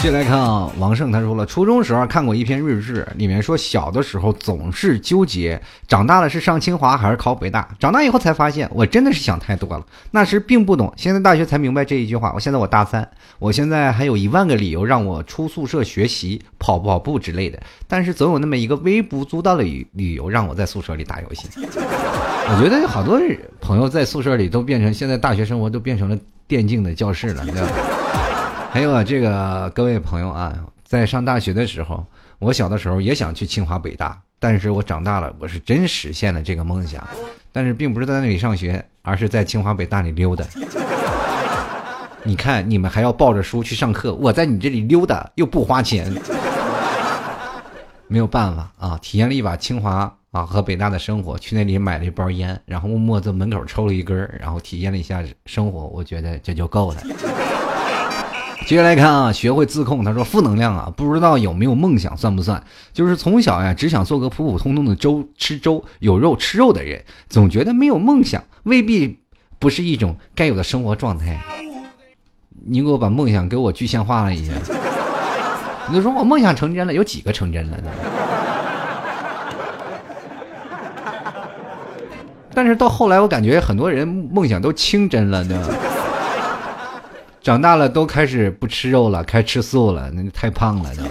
[0.02, 7.68] 继续来看啊，王胜他说了，初中时候看过一篇日志，里面说小的时候总是纠结，长大了是上清华还是考北大。
[7.78, 9.86] 长大以后才发现，我真的是想太多了。
[10.12, 12.32] 那时并不懂，现在大学才明白这一句话。
[12.34, 13.06] 我现在我大三，
[13.40, 21.50] 我现在还有一万个理由让我出宿舍学习、跑跑步之类的，但是总有那么一个微不足道的理理由让我在宿舍里打游戏。
[21.60, 23.20] 我觉得好多
[23.60, 27.72] 朋友在宿舍里都变成现在大学生活都变成了电竞的教室了，你知道吗？
[28.71, 32.05] 还有啊，这个各位朋友啊，在上大学的时候，
[32.38, 37.05] 我小的时候也想去清华北大，但是我长大了，我是真实现了这个梦想，
[37.51, 40.45] 但是并不是在那里上学，而是在清华北大里溜达。
[42.23, 46.13] 你看，你们还要抱着书去上课，我在你这里溜达又不花钱，
[48.08, 50.13] 没有办法啊，体验了一把清华。
[50.32, 57.01] 啊，和北大的生活，去那里买了一包烟，然后默默在门口抽了一根然后体验了一下生活，我觉得这就够了。
[58.65, 60.04] 接下来看啊，学会自控。
[60.04, 62.63] 他说负能量啊，不知道有没有梦想算不算？
[62.93, 69.19] 就是从小呀，只想做个普普通通的粥吃粥有肉吃肉的人，总觉得没有梦想未必
[69.58, 71.41] 不是一种该有的生活状态。
[72.65, 74.54] 你给我把梦想给我具象化了一下。
[75.88, 77.89] 你就说我梦想成真了，有几个成真了呢？
[82.53, 85.68] 但是到后来，我感觉很多人梦想都清真了呢。
[87.42, 91.04] 长大了都开始不吃肉了，开始吃素了，那就太胖了都。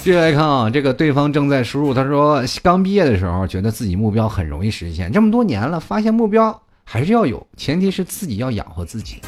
[0.00, 9.20] 接下来看啊，这个对方正在输入，他说刚毕业的时候觉得自己目标很容易实现，这么多年了，发现目标还是要有，前提是自己要养活自己。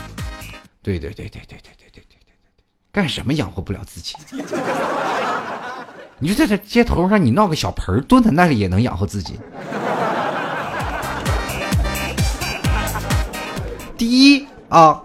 [0.83, 4.17] 对对对对对对对对对对对，干什么养活不了自己？
[6.19, 9.39] 你就在这街头上，你闹个小盆蹲在那里也能养活自己。
[13.97, 15.03] 第一啊，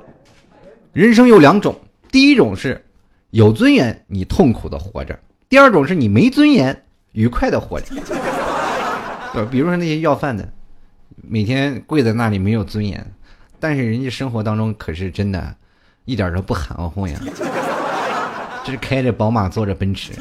[0.93, 1.79] 人生有两种，
[2.11, 2.83] 第一种是
[3.29, 5.13] 有尊严，你痛苦的活着；
[5.47, 7.95] 第二种是你没尊严，愉快的活着。
[9.33, 10.47] 对，比如说那些要饭的，
[11.21, 13.05] 每天跪在那里没有尊严，
[13.59, 15.55] 但是人家生活当中可是真的，
[16.05, 17.19] 一点都不含糊呀。
[18.65, 20.13] 这是开着宝马，坐着奔驰。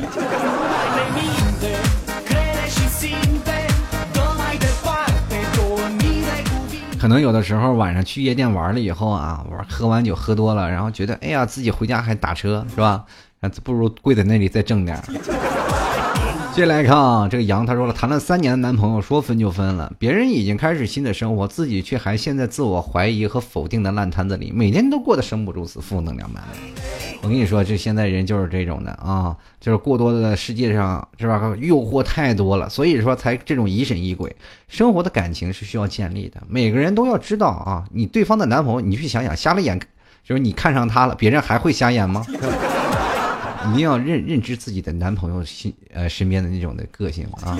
[7.00, 13.04] 可能有的时候晚上去夜店玩了以后啊，玩喝完酒喝多了，然后觉得哎呀自己回家还打车是吧？
[13.40, 15.00] 那不如跪在那里再挣点。
[16.52, 26.97] 接下来看啊，这个杨他说了，谈了三年的男朋友说分就分了，别人已经开始新的生活，自己却还陷在自我怀疑和否定的烂摊子里，每天都过得生不如死，负能量满满。
[27.20, 31.52] 我跟你说，这现在人就是这种的啊，就是过多的世界上是吧？
[31.58, 34.34] 诱惑太多了，所以说才这种疑神疑鬼。
[34.68, 39.78] 生活的感情是需要建立的，每个人都要知道啊，你对方的男朋友，你去想想，瞎了眼，
[40.22, 42.24] 就是你看上他了，别人还会瞎眼吗？
[43.72, 47.58] 一定要认认知自己的男朋友心呃身边的那种的个性啊，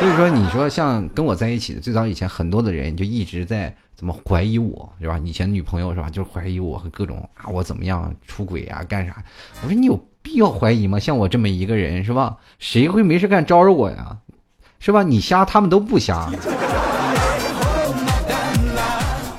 [0.00, 5.20] 所以说你说像跟我在一起的最早以前很多的人就一直在怎么怀疑我是吧？
[5.22, 6.08] 以前女朋友是吧？
[6.08, 9.22] 就怀疑我和各种啊我怎么样出轨啊干啥？
[9.62, 10.98] 我说你有必要怀疑吗？
[10.98, 12.34] 像我这么一个人是吧？
[12.58, 14.16] 谁会没事干招惹我呀？
[14.78, 15.02] 是吧？
[15.02, 16.32] 你瞎他们都不瞎。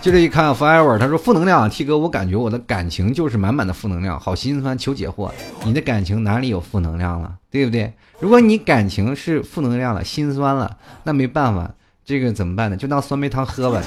[0.02, 5.32] 接着一看，forever，他说负能量，T 哥，我感觉我的感情就是满满的负能量，好心酸，求解惑。
[5.64, 7.93] 你的感情哪里有负能量了，对不对？
[8.20, 11.70] 如果你感情是负能量了，心酸了，那没办法，
[12.04, 12.76] 这个怎么办呢？
[12.76, 13.80] 就当酸梅汤喝吧。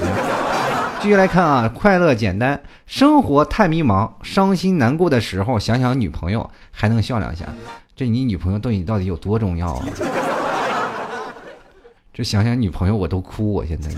[1.01, 7.45] 继续来看啊，快乐简单，生活太迷茫，伤心难过的时候想想女朋友，还能笑两下。
[7.93, 9.85] 这你女朋友对你到底有多重要啊？
[12.13, 13.91] 这想想女朋友我都哭，我现在。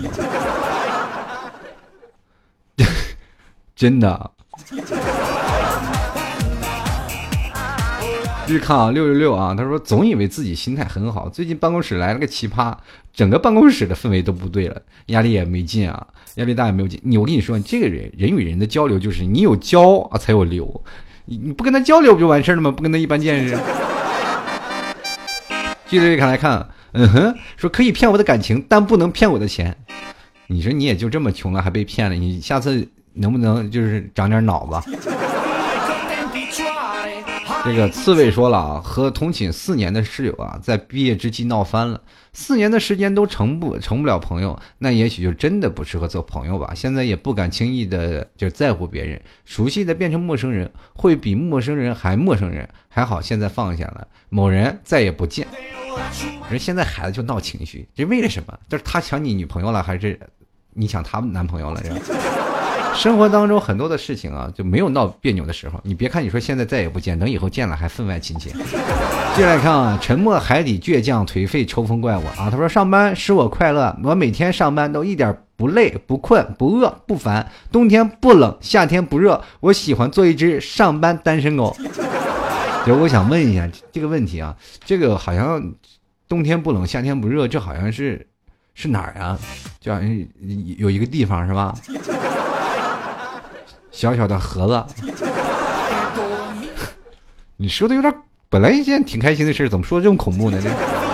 [3.78, 4.30] 真的，
[8.44, 12.74] 继续看啊，六六六啊，他说总以为自己心态很好，最近办公室来了个奇葩，
[13.14, 17.00] 整个办公室的氛围都不对了，压力也没劲啊，压力大也没有劲。
[17.04, 20.82] 你我跟你说，这个人人与人的交流就是你有交啊才有流，
[21.26, 22.72] 你你不跟他交流不就完事了吗？
[22.72, 23.56] 不跟他一般见识。
[25.86, 29.76] 继续看来看，嗯哼，说可以骗我的感情，但不能骗我的钱。
[30.48, 32.88] 你说你也就这么穷了，还被骗了，你下次。
[33.14, 34.98] 能不能就是长点脑子？
[37.64, 42.00] 这个刺猬说了啊，和同寝四年的室友啊，在毕业之际闹翻了，
[42.32, 46.72] 四年的时间都成不成不了朋友，那也许就真的不适合做朋友吧。
[46.74, 52.66] 现在也不敢轻易的就在乎别人，熟悉的变成陌生人，会比陌生人还陌生人。
[52.88, 55.46] 还好现在放下了，某人再也不见。
[56.48, 58.58] 人现在孩子就闹情绪，这为了什么？
[58.68, 60.18] 就是他抢你女朋友了，还是
[60.72, 61.82] 你抢他男朋友了？
[61.82, 61.90] 这。
[62.98, 65.80] 生活当中很多的事情啊，就没有闹别扭的时候。
[65.84, 68.50] 你别看你说现在再也不见，等以后见了还分外亲切。
[69.36, 81.76] 接来看啊，沉默海底倔强颓废抽风怪物啊，他说上班使我快乐，我每天上班都一点不累不困不饿不烦，冬天不冷夏天不热，我喜欢做一只上班单身狗。
[82.84, 85.72] 就我想问一下这个问题啊，这个好像
[86.28, 88.26] 冬天不冷夏天不热，这好像是
[88.74, 89.38] 是哪儿啊？
[89.78, 90.26] 就好像
[90.78, 91.72] 有一个地方是吧？
[93.98, 95.10] 小小的盒子，
[97.58, 98.14] 你说的有点，
[98.48, 100.62] 本来一件挺开心的事怎么说这么恐怖呢？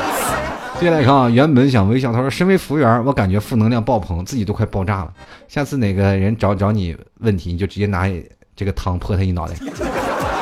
[0.78, 5.10] 接下来看啊，原本想微笑，他说：“身为服务员，我感觉负能量爆棚，自己都快爆炸了。
[5.48, 8.06] 下次哪个人找找你问题，你就直接拿
[8.54, 9.54] 这个汤泼他一脑袋，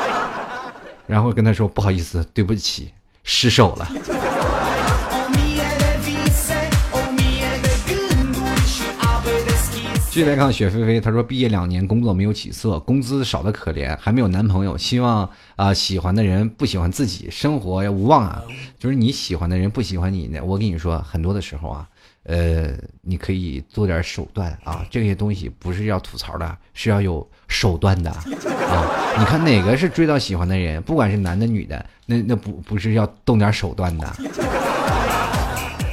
[1.07, 2.91] 然后跟他说不好意思，对不起，
[3.23, 3.87] 失手了。”
[10.13, 18.43] 继续来看雪菲菲，她说毕业两年，工作没有起色，工资少的可怜，还没有男朋友，希望啊喜欢的人不喜欢自己，生活无望啊。
[18.77, 21.89] 就是你喜欢的人不喜欢你呢，我跟你说，很多的时候啊，
[22.25, 28.23] 呃，你可以做点手段啊，这些东西不是要吐槽的，是要有手段的啊。
[29.17, 34.07] 你看哪个是追到喜欢的人，不管是男的女的，那那不不是要动点手段的。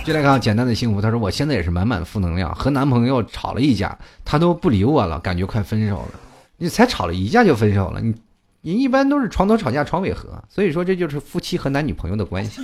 [0.05, 1.01] 就来看简单的幸福。
[1.01, 6.21] 他说：“我现在也是满满的负能量，和男朋友吵了一架，他都不理我了，感觉快分手了。
[6.57, 8.01] 你才吵了一架就分手了？
[8.01, 8.15] 你，
[8.63, 12.63] 你一般都是床头吵架床尾和，所以说这就是夫妻和男女朋友的关系。”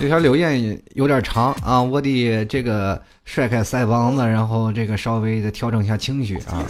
[0.00, 6.64] 这条留言有点长啊，我得这个甩开腮帮子，然后这个稍微的调整一下情绪啊。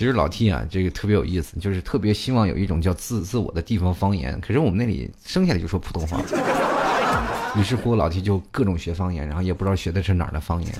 [0.00, 4.40] 其实老 T 啊，这个特别有意思，就是特别希望有一种叫自自我的地方方言。
[4.40, 6.18] 可是我们那里生下来就说普通话。
[7.54, 10.72] 于是乎，老 T 就各种学方言，然后也不知道学的是哪儿的方言。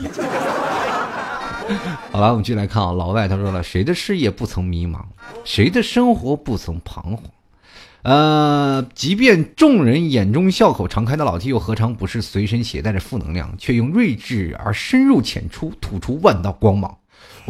[2.10, 5.00] 好了，我们继续来看啊，老外他说了，谁的事业不曾迷茫，
[5.44, 7.20] 谁的生活不曾彷徨？
[8.00, 16.96] 呃，即便众人眼中笑口常开的老 T，又何尝不是随身携带着负能量，却用睿智而深入浅出，吐出万道光芒？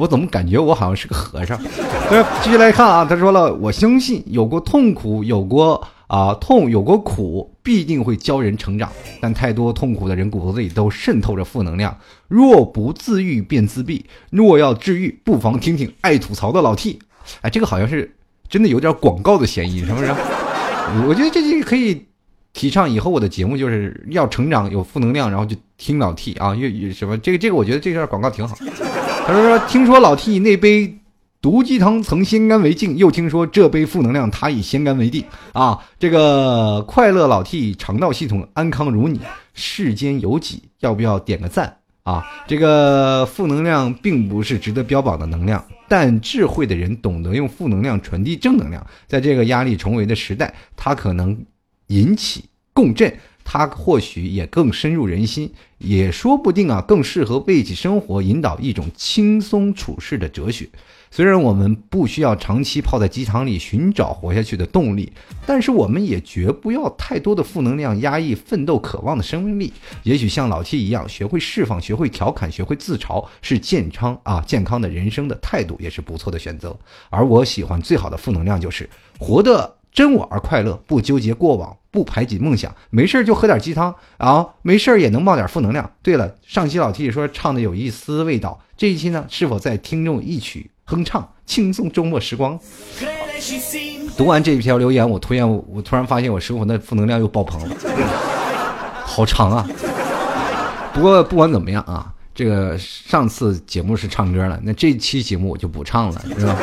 [0.01, 1.61] 我怎么感觉我好像是个和尚？
[2.43, 8.91] 继续来看啊，他说了，我相信有过痛苦，有过啊痛，有过苦，必定会教人成长。
[9.21, 11.95] 但太多痛苦的人骨头里都渗透着负能量。
[12.29, 14.07] 若不自愈，便自闭。
[14.31, 16.99] 若要治愈，不妨听听爱吐槽的老 T。
[17.43, 18.11] 哎，这个好像是
[18.49, 20.11] 真的有点广告的嫌疑，是不是？
[21.07, 22.07] 我觉得这就可以
[22.55, 28.57] 提倡以后我的节目就是要成长有负能量，然后就听老 T 啊，越什么这个这个，我觉得这段广告挺好。
[29.31, 30.99] 他说说听说老 T 那杯
[31.41, 35.79] 毒鸡汤曾先干为敬，又听说这杯负能量他已先干为定啊。
[36.01, 39.21] 这个快乐老 T 肠道系统安康如你，
[39.55, 40.65] 世间有几？
[40.81, 42.27] 要不要点个赞啊？
[42.49, 45.65] 这个负能量并不是值得标榜的能量。
[45.87, 51.41] 但智慧的人懂得用负能量传递正能量，在这个压力重围的时代，它可能
[51.87, 53.17] 引起共振，
[53.53, 60.69] 它或许也更深入人心，也说不定啊，更适合为一起生活引导一种轻松处事的哲学。
[61.11, 65.13] 虽然我们不需要长期泡在鸡汤里寻找活下去的动力，
[65.45, 69.73] 但是我们也绝不要太多的负能量压抑奋斗渴望的生命力。
[70.05, 76.79] 也许像老 T 一样，学会释放，学会调侃，学会自嘲，是健康啊健康的人生的态度，也是不错的选择。
[77.09, 78.89] 而我喜欢最好的负能量就是
[79.19, 85.91] 活得真我而快乐，不纠结过往，不排挤梦想，没事就喝点鸡汤啊，没事也能冒点负能量。
[86.03, 90.71] 对了，上期老 T 说唱的有一丝味道，这一期呢，是否在听众一曲？
[90.85, 92.59] 哼唱，轻松周末时光。
[94.17, 97.77] 读完这一条留言，我突然我突然发现我生活的负能量又爆棚了，
[99.05, 99.67] 好长啊！
[100.93, 106.57] 不过不管怎么样啊，这个上次节目是唱歌了，那这期节目我就不唱了，是吧？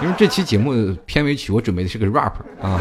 [0.00, 2.80] 因为这期节目片尾曲我准备的是个 rap 啊，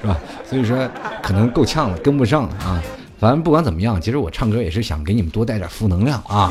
[0.00, 0.18] 是吧？
[0.44, 0.88] 所以说
[1.22, 2.82] 可能够呛了，跟不上了啊。
[3.18, 6.50] 反正不管怎么样，其实我唱歌也是想给你们多带点负能量啊。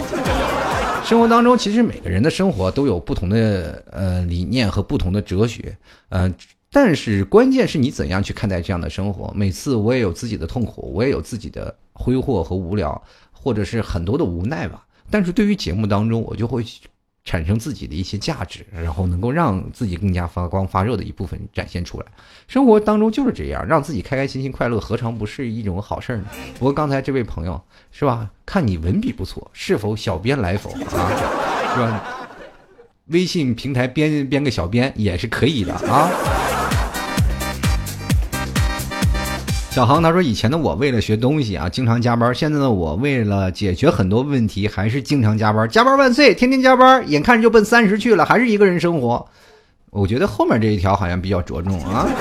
[1.04, 5.76] 生活当中，其实每个人的生活都有不同的呃理念和不同的哲学，
[6.08, 6.34] 呃，
[6.72, 9.34] 但是关键是你怎样去看待这样的生活。
[9.36, 13.02] 每次我也有自己的痛苦，我也有自己的挥霍和无聊，
[13.34, 14.82] 或者是很多的无奈吧。
[15.10, 16.64] 但是对于节目当中，我就会。
[17.24, 22.06] 产生自己的一些价值，然后能够让自己更加发光发热的一部分展现出来。
[22.48, 26.26] 生活当中就是这样，让自己开开心心、快乐，何尝不是一种好事儿呢？
[26.58, 27.62] 不过刚才这位朋友
[27.92, 28.30] 是吧？
[28.46, 30.80] 看你文笔不错，是否小编来否啊？
[31.74, 32.04] 是吧？
[33.08, 36.10] 微信平台编编个小编也是可以的啊。
[39.72, 45.68] 小航他说：“以前的我为了学东西啊，经常加班；现在的我为了解决很多问题，还是经常加班。
[45.70, 49.26] 加班万岁，天天加班，眼看着就奔三十去了，还是一个人生活。
[49.90, 52.06] 我觉得后面这一条好像比较着重啊。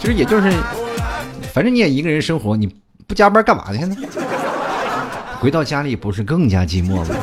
[0.00, 0.50] 其实也就是，
[1.52, 2.74] 反正你也一个人生活，你
[3.06, 3.94] 不加班干嘛去呢？
[5.40, 7.14] 回到家里不是更加寂寞吗？”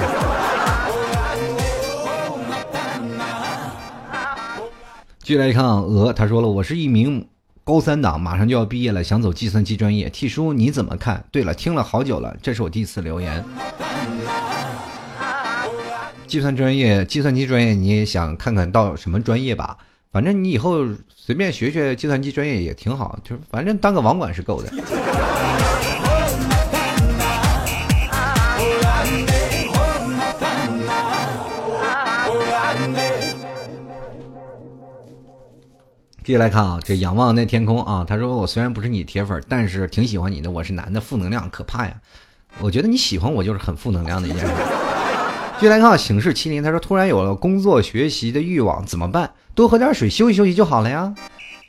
[5.28, 7.28] 继续来看鹅，他说了，我是一名
[7.66, 10.10] 高三党，马上就要毕业了，想走计算机专业。
[10.10, 11.26] T 叔你怎么看？
[11.34, 13.44] 对了，听了好久了，这是我第一次留言。
[16.28, 19.78] 计算专业，计算机专业，你也想看看到什么专业吧？
[20.14, 24.72] 反正你以后随便学学计算机专业也挺好，就是反正当个网管是够的。
[36.28, 40.52] 继续来看啊，这仰望那天空啊，他说我虽然不是你铁粉，但是挺喜欢你的。
[40.52, 41.94] 我是男的，负能量可怕呀！
[42.60, 44.48] 我觉得你喜欢我就是很负能量的一件事。
[45.58, 49.32] 继续来看啊，醒世麒麟，他说突然有了工作学习的欲望，怎么办？
[49.56, 51.16] 多喝点水，休息休息就好了呀。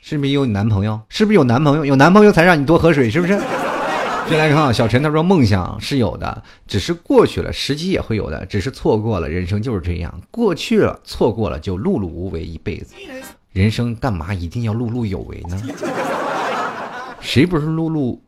[0.01, 0.99] 是不是有男朋友？
[1.07, 1.85] 是不是有男朋友？
[1.85, 3.39] 有男朋友才让你多喝水，是不是？
[4.27, 9.29] 继续来看啊，小陈他说梦想是有的，只是过去了，时机也会有的，只是错过了。
[9.29, 12.93] 人生就是这样，过去了，错过了就碌碌无为一辈子。
[13.51, 15.61] 人生干嘛一定要碌碌有为呢？
[17.19, 18.19] 谁不是碌碌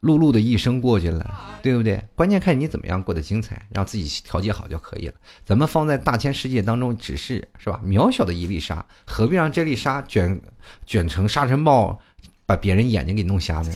[0.00, 2.02] 碌碌的一生过去了，对不对？
[2.14, 5.14] 关键看你怎么样过得精彩，让自己调节好就可以了。
[5.44, 7.80] 咱们放在大千世界当中，只是是吧？
[7.84, 10.40] 渺小的一粒沙，何必让这粒沙卷
[10.86, 12.00] 卷成沙尘暴，
[12.46, 13.72] 把别人眼睛给弄瞎呢？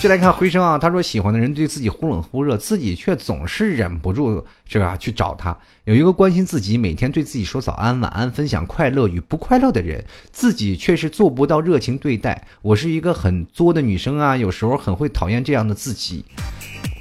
[0.00, 5.54] 就来看回声啊，他说喜欢的人对自己忽冷忽热，自己却总是忍不住是吧去找他。
[5.84, 12.46] 有一个关心自己，每天对自己说早安晚安，分享快乐与不快乐的人，自己却是做不到热情对待。
[12.62, 16.24] 我是一个很作的女生啊，有时候很会讨厌这样的自己。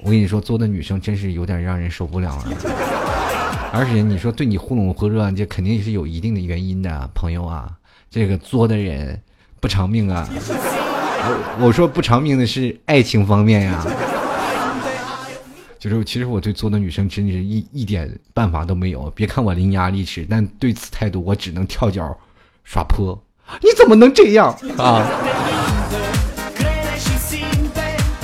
[0.04, 3.72] 我跟你说，作的女生真是有点让人受不了了。
[3.72, 7.72] 而且你说对你忽冷忽热，这肯定是有一定的原因的，朋友啊。
[8.12, 9.22] 这个作的人
[9.62, 10.28] 不长命啊！
[11.22, 13.86] 我我说不偿命的是爱情方面呀。
[15.78, 19.09] 就是其实我对作的女生真是一一点办法都没有。
[19.15, 22.15] 别看我伶牙俐齿，但对此态度我只能跳脚
[22.65, 23.17] 耍泼。
[23.61, 25.07] 你怎么能这样啊？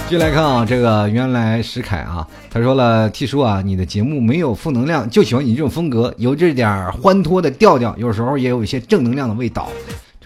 [0.08, 9.68] 继续来看啊，这个原来石凯啊，他说了，T 叔啊，你的节目没有负能量，就喜欢你这种风格，有这点欢脱的调调，有时候也有一些正能量的味道。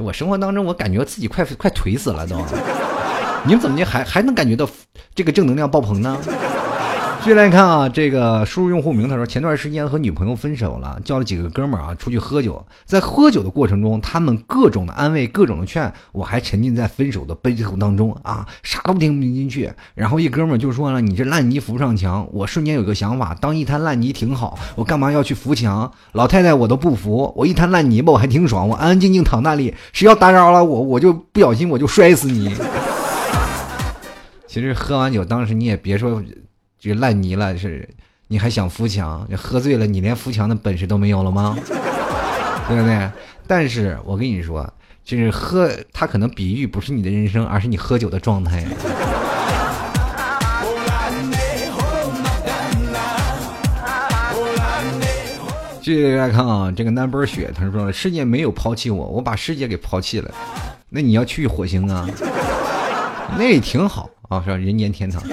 [0.01, 2.35] 我生活当中，我感觉自己快快颓死了都。
[3.45, 4.69] 你们怎么的还还能感觉到
[5.15, 6.17] 这个正能量爆棚呢？
[7.21, 19.69] 继续来看啊，这个输入用户名，他说前段时间和女朋友分手了，叫了几个哥们儿啊出去喝酒，在喝酒的过程中，他们各种的安慰，各种的劝，我还沉浸在分手的悲痛当中啊， 啥都听不进去。
[19.93, 25.91] 然后一哥们儿就说了：“你这烂泥扶不上墙。”我瞬间有个想法，当一滩烂泥挺好，我干嘛要去扶墙？
[26.13, 32.55] 老太太我都不扶，我一滩烂泥巴我还挺爽，我安安静静躺那里，谁要打扰了我，我就不小心我就摔死你。
[34.47, 36.23] 其实喝完酒，当时你也别说。
[36.79, 37.87] 就烂泥了，是？
[38.27, 39.25] 你还想扶墙？
[39.27, 41.57] 你喝醉了，你连扶墙的本事都没有了吗？
[42.69, 43.09] 对不对？
[43.47, 44.71] 但是我跟你说，
[45.03, 48.63] 就是喝，他可能比喻不是你的人生，而是你喝酒的状态。
[55.81, 60.31] 继续来看啊，这个 number 雪，他说世界没有抛弃我，我把世界给抛弃了。
[60.89, 62.07] 那你要去火星啊？
[63.35, 64.55] 那也挺好啊，是吧？
[64.55, 65.23] 人间天堂。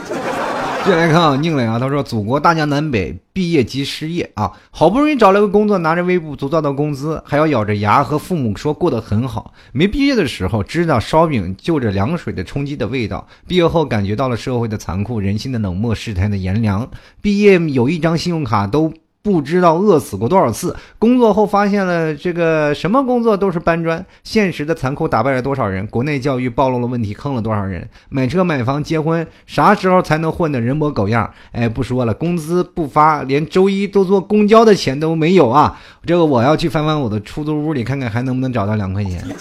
[0.87, 9.53] 接来看啊，宁磊啊，他说：“祖国大江南北，毕业即失业啊，好不容易找了个工作，拿着微不足道的工资，还要咬着牙和父母说过得很好。
[9.73, 16.89] 没毕业的时候，知道烧饼就着凉水的冲击的味道；毕业后，感觉到了社会的残酷，人心的冷漠，世态的炎凉。
[17.21, 18.93] 毕业有一张信用卡都。”
[19.27, 25.85] 不知道饿死过多少次，工作后发现了这个什么工作都是搬砖，现实的残酷打败了多少人？
[25.89, 27.89] 国内教育暴露了问题，坑了多少人？
[28.09, 31.29] 买车买房结婚，啥时候才能混得人模狗样？
[31.51, 35.77] 哎，不说了，工资不发，连周一都坐公交的钱都没有啊！
[36.07, 39.21] 这个我要去翻翻我的出租屋里，看看还能不能找到两块钱。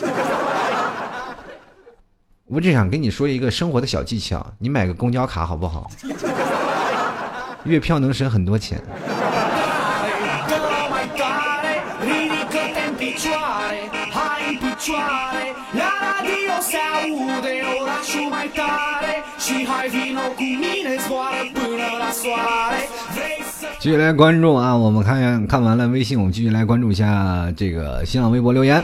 [2.50, 5.88] 我只想跟你说一个生活的小技巧，你买个公交卡好不好？
[7.66, 8.82] 月票能省很多钱。
[14.86, 15.46] tacioare
[15.80, 19.14] La radio se aude orașul mai tare.
[19.46, 22.82] Și hai vino cu mine, zboară până la soare.
[23.16, 23.45] Vrei
[23.80, 24.76] 继续来关注啊！
[24.76, 28.84] 我们看看完了微信，我们继续来关注一下这个新浪微博留言。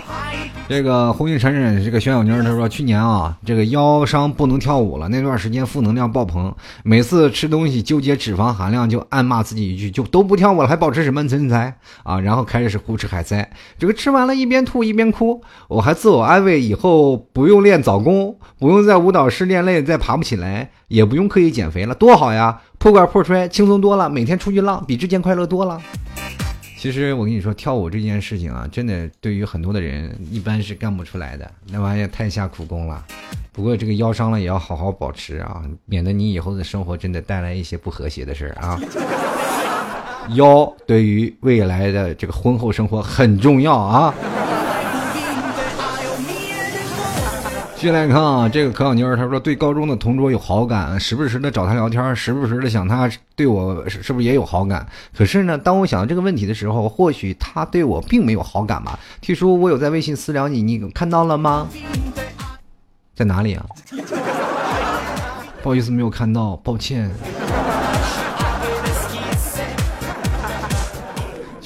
[0.70, 12.20] 这个红运闪闪，这个小小妞，她说去年啊，这个腰伤不能跳舞了，那段时间负能量爆棚，每次吃东西纠结脂肪含量，就暗骂自己一句，就都不跳舞了，还保持什么身材啊？
[12.20, 22.62] 然后开始是胡吃海塞，这个吃完了一边吐一边哭，我还自我安慰，以后不用练早功，不用在舞蹈室练累再爬不起来，也不用刻意减肥了，多好呀！
[22.78, 24.10] 破罐破摔，轻松多了。
[24.10, 25.82] 每天出去浪，比之前快乐多了。
[26.78, 33.02] 其实我跟你说，跳舞这件事情啊，真的对于很多的人一般是干不出来的，那玩意儿太下苦功了。
[33.54, 38.78] 不过这个腰伤了也要好好保持啊，免得你以后的生活真的带来一些不和谐的事儿啊。
[40.36, 44.14] 腰对于未来的这个婚后生活很重要啊。
[47.82, 54.86] 继续来看啊，这个可小妞儿，她说对高中的同桌有好感，时不时的找他聊天，时不时的想他对我是不是也有好感？
[55.18, 59.00] 可是呢，当我想到这个问题的时候，或许他对我并没有好感吧。
[59.20, 61.68] 听说，我有在微信私聊你，你看到了吗？
[63.16, 63.66] 在哪里啊？
[65.64, 67.10] 不好意思，没有看到，抱歉。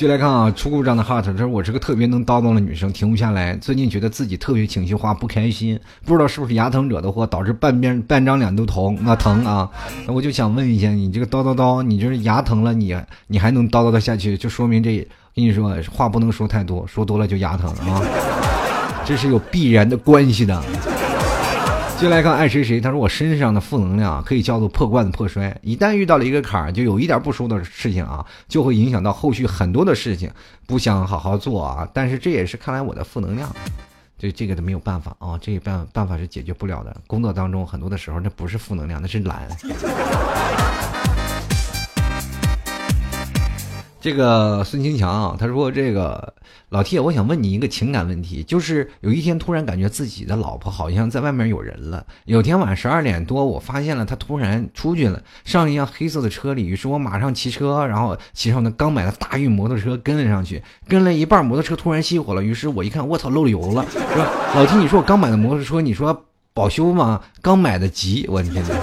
[0.08, 3.56] 来看啊，出故障的 heart，他说我是个特别能叨叨的女生，停不下来。
[3.58, 9.70] 最近觉得自己特别情绪化，不开心，不知道是不是牙疼惹的祸，导致半边半张脸都疼，那疼啊！
[10.06, 12.96] 那我就想问一下，你这个叨叨叨，你这是牙疼了，你
[13.28, 14.98] 你还能叨叨的下去，就说明这
[15.36, 18.02] 跟你说话不能说太多，说多了就牙疼啊，
[19.06, 20.64] 这是有必然的关系的。
[21.98, 30.30] 接来看爱谁谁，他说我身上的负能量可以叫做破罐子破摔，一旦遇到了一个坎儿，就有一点不舒服的事情啊，就会影响到后续很多的事情，
[30.68, 31.88] 不想好好做啊。
[31.94, 33.50] 但是这也是看来我的负能量，
[34.20, 36.96] 这这个都没有办法啊，这个办办法是解决不了的。
[37.08, 39.48] 工作当中很多的时候，那不是负能量，那是懒。
[44.06, 46.32] 这个孙清强啊，他说：“这个
[46.70, 52.06] 老 T，我想问你一个情感问题，就是有一天突然感觉自己的老婆好像在外面有人了。
[52.26, 56.68] 有天晚上十二点多，我发现了她突然出去了，上了一辆黑色的车里。
[56.68, 60.62] 于是我马上骑车，然后骑上那刚买的大运摩托车跟了上去。
[60.88, 62.44] 跟了一半，摩托车突然熄火了。
[62.44, 64.24] 于是我一看，我操，漏油了，说？
[64.54, 67.20] 老 T，你说我刚买的摩托车，你说保修吗？
[67.42, 68.76] 刚买的急，我的天哪！”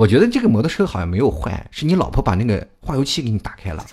[0.00, 3.84] 我觉得这个摩托车好像没有坏，是你老婆把那个化油器给你打开了。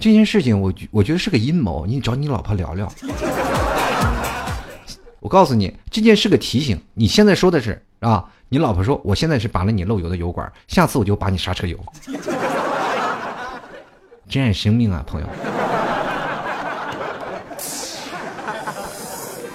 [0.00, 2.92] 这件事情我我觉得是个阴谋，你找你老婆聊聊。
[5.20, 6.82] 我告诉你，这件事个提醒。
[6.94, 11.78] 你现在说的是啊，你老婆说我现在是拔了你漏油的油管，下次我就拔你刹车油。
[14.28, 15.26] 珍爱生命啊，朋友。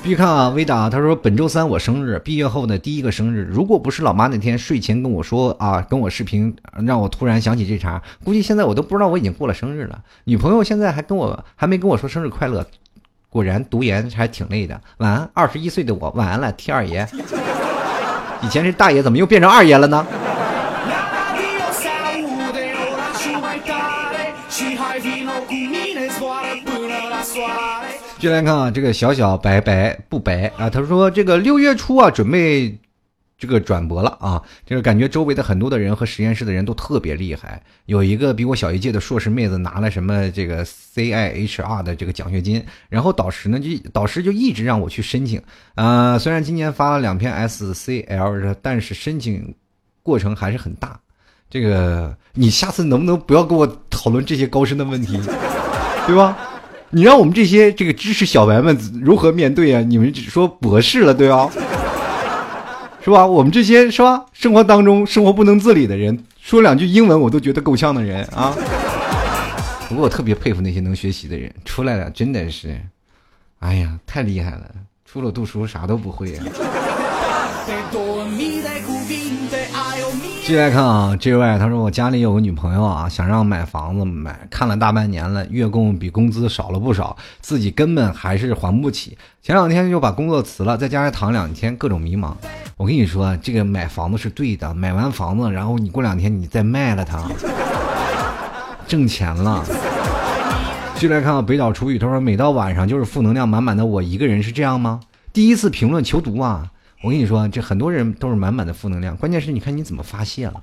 [0.06, 3.42] 必看啊，微达他说本周三我生日，毕业后的第一个生日。
[3.52, 10.00] 如果不是老妈那天睡前跟我说啊，跟我视频，让我突然想起这茬，估计现在我都不知道我已经过了生日了。
[10.26, 12.64] 女朋友现在还跟我还没跟我说生日快乐，
[13.32, 14.80] 果然读研还挺累的。
[14.98, 17.08] 晚安，二十一岁的我，晚安了，T 二爷。
[18.44, 20.06] 以前是大爷，怎么又变成二爷了呢？
[28.26, 30.52] 进来看啊，这个小小白白不白。
[30.58, 32.76] 啊，他说这个六月初啊，准备
[33.38, 45.40] 这个转博了啊，这个感觉周围的很多的人和实验室的人都特别厉害，有一个比我小一届的硕士妹子拿了什么这个 CIHR 的这个奖学金，然后导师呢就导师就一直让我去申请，
[45.76, 49.54] 啊，虽然今年发了两篇 SCL，但是申请
[50.02, 51.00] 过程还是很大，
[51.48, 55.20] 这个你下次能不能不要跟我讨论这些高深的问题，
[56.08, 56.36] 对吧？
[56.96, 59.82] 你让我们这些这个知识小白们如何面对啊？
[59.82, 61.52] 你们只说博士了，对吧？
[63.04, 63.28] 是吧？
[63.28, 64.26] 我们这些是吧？
[64.32, 68.56] 生活当中生活不能自理的人，说两句英文我都觉得够呛的人啊。
[69.90, 72.80] 不过我特别佩服那些能学习的人，出来了真的是，
[73.60, 74.64] 哎呀，太厉害了！
[75.04, 76.46] 除了读书啥都不会啊。
[80.46, 89.18] 继续来看啊，J Y 他说我家里有个女朋友啊，想让买房子买，看了大半年了，月供比工资少了不少，自己根本还是还不起。
[89.42, 92.36] 前两天就把工作辞了，在家里躺两天，各种迷茫。
[92.78, 97.28] 我跟你说，这个买房子是对的，买完房子，然后你过两天你再卖了它，
[98.88, 99.66] 挣钱了。
[100.94, 105.00] 继续来看啊，北岛初雨，他说每到晚上就是负能量满满的，我一个人是这样吗？
[105.34, 106.68] 第一次评论求读啊。
[107.04, 110.62] 我跟你说，这很多人都是满满的负能量，关键是你看你怎么发泄了。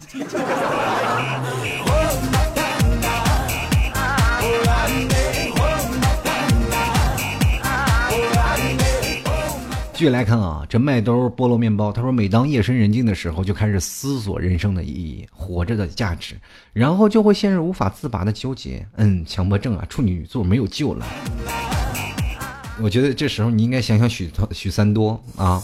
[9.93, 16.35] 继续来看啊，这麦兜菠萝面包，他说，每当夜深人静的时候，就开始思索人生的意义、活着的价值，
[16.73, 18.85] 然后就会陷入无法自拔的纠结。
[18.97, 21.07] 嗯，强迫症啊，处女座没有救了。
[22.81, 25.63] 我觉得这时候你应该想想许许三多啊。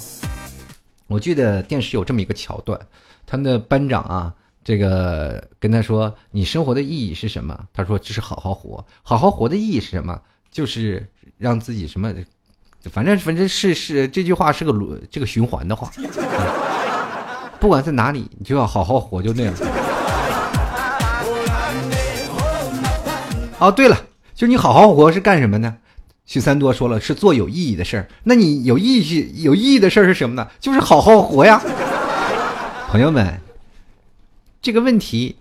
[1.09, 2.79] 我记得电视有这么一个桥段，
[3.27, 8.85] 他们的班长啊，这个跟他说：“你生活的意义是什么？”他说：“就是好好活。
[9.03, 10.21] 好好活的意义是什么？
[10.51, 11.07] 就是
[11.39, 12.13] 让自己什么，
[12.93, 15.91] 反正反正是是这句话是个轮这个循环的话，
[17.59, 19.55] 不管在哪里，你就要好好活，就那样。”
[23.59, 23.99] 哦，对了，
[24.35, 25.75] 就你好好活是干什么呢？
[26.29, 28.07] 许三多说了，是做有意义的事儿。
[28.25, 30.47] 那你有意义、有意义的事儿是什么呢？
[30.61, 31.59] 就是好好活呀，
[32.89, 33.41] 朋友们。
[34.61, 35.37] 这个问题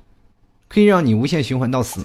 [0.70, 2.00] 可以让你无限循环到死。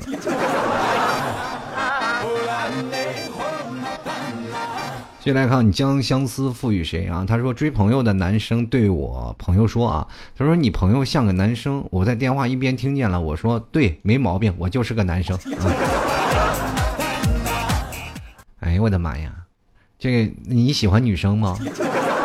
[5.21, 7.25] 接下来看，你将相思赋予谁啊？
[7.25, 11.87] 他说追朋友的男生对我朋友说啊，他说你朋友像个男生。
[11.93, 16.12] 我在电话一边听见了，我说对，没毛病，我就是个男生啊。
[18.73, 19.31] 哎呦我的妈呀，
[19.99, 21.59] 这个你喜欢女生吗？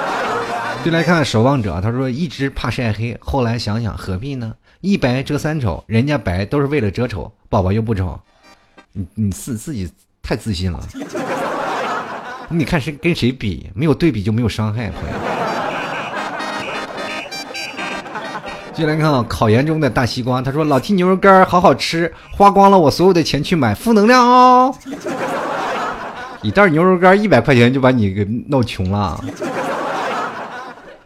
[0.81, 4.53] 就来看守望者，他说一直怕晒黑，后来想想何必呢？
[4.79, 8.17] 一白遮三丑，人家白都是为了遮丑，宝宝又不丑，
[8.93, 9.91] 你你自自己
[10.23, 10.81] 太自信了。
[12.47, 15.15] 你看谁跟谁比，没有对比就没有伤害，朋友。
[18.73, 24.73] 就来看考研中的大西瓜，他说老提牛肉干好好吃，花光了我所有的钱去买，负能量哦。
[26.43, 29.23] 一袋牛肉干一百块钱就把你给闹穷了，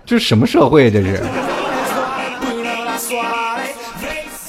[0.05, 0.91] 这是什么社会？
[0.91, 1.21] 这是。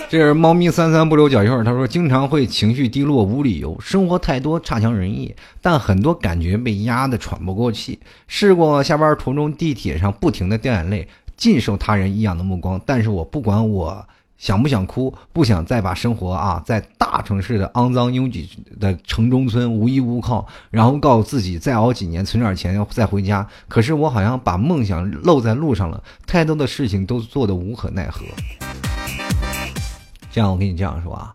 [0.09, 7.99] 这是猫咪三三不留脚印儿，他说经常会情绪低落无理由，生活太多差强人意，但很多感觉被压得喘不过气。
[8.29, 14.07] 试过下班途中地铁上不停的掉眼泪，尽受他人异样的目光，但是我不管我
[14.43, 23.47] 想不想哭，不想再把生活啊在大城市的肮脏拥挤的城中村无依无靠，然后告诉自己再熬几年存点钱再回家。
[23.69, 28.25] 可是我好像把梦想漏在路上了，太多的事情都做得无可奈何。
[30.33, 31.33] 这样，我跟你这样说啊，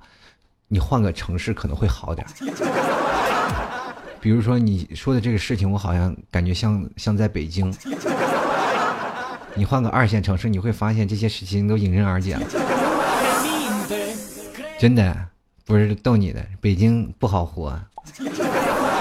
[0.68, 2.28] 你换个城市可能会好点
[4.20, 7.74] 比如说你说的这个事情，我好像感觉像像在北京。
[9.56, 12.42] 你换个二线城市，你会发现这些事情都迎刃而解了。
[14.80, 15.16] 真的
[15.66, 17.78] 不是逗你的，北京不好活。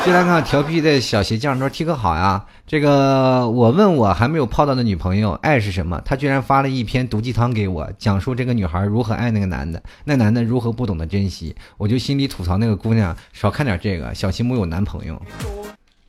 [0.06, 11.54] 就来看调皮的小鞋匠说：“T 哥好呀，这个我问我还没有泡到的女朋友爱是什么，他居然发了一篇毒鸡汤给我，讲述这个女孩如何爱那个男的，那男的如何不懂得珍惜。
[11.76, 15.20] 我就心里吐槽那个姑娘少看点这个，小心没有男朋友。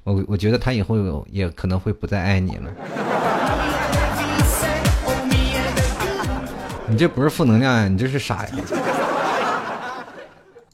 [0.04, 2.72] 我我觉得他以后有也可能会不再爱你了。
[6.88, 8.50] 你这不是负能量呀，你这是傻呀。”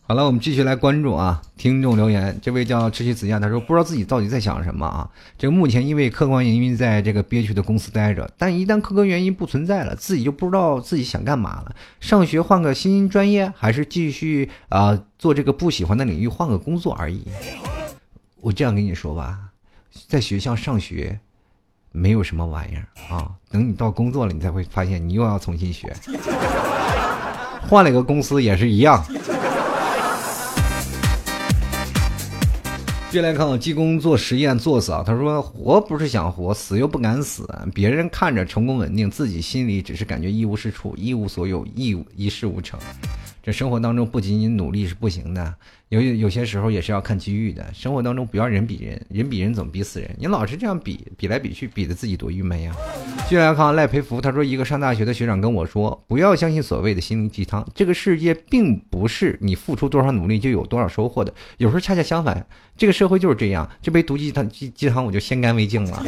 [0.06, 1.42] 好了，我们继续来关注啊！
[1.56, 5.10] 听众留言，这位叫痴心子亚，他说不知道自己到底在想什么啊？
[5.38, 11.74] 这个目前因为客观原因在这个憋屈的公司待着，但一旦客观原因不存在了，自己就不知道自己想干嘛了。
[12.02, 17.24] 上学换个新专业，还是继续啊做这个不喜欢的领域，换个工作而已。
[18.42, 19.40] 我这样跟你说吧，
[20.10, 21.18] 在学校上学
[21.94, 25.96] 没有什么玩意儿啊，等你到工作了，你才会发现你又要重新学。
[27.70, 29.02] 换了一个公司也是一样。
[33.14, 35.04] 接来看，济公做实验作死啊！
[35.06, 37.48] 他说：“活不是想活，死又不敢死。
[37.72, 42.80] 别人看着成功稳定，自己心里只是感觉一无是处，一无所有，一无一事无成。”
[43.44, 45.54] 这生活当中不仅仅努力是不行的，
[45.90, 47.62] 有有些时候也是要看机遇的。
[47.74, 50.10] 生活当中不要人比人，人比人总比死人。
[50.18, 52.74] 你老是这样比，比来比去，比的自己多郁闷呀！
[53.28, 63.70] 接下来看赖培福，他说一个上大学的学长跟我说，不要相信所谓的心灵鸡汤，这个世界并不是你付出多少努力就有多少收获的，有时候恰恰相反，这个社会就是这样。
[63.82, 66.02] 这杯毒鸡汤鸡鸡汤我就先干为敬了。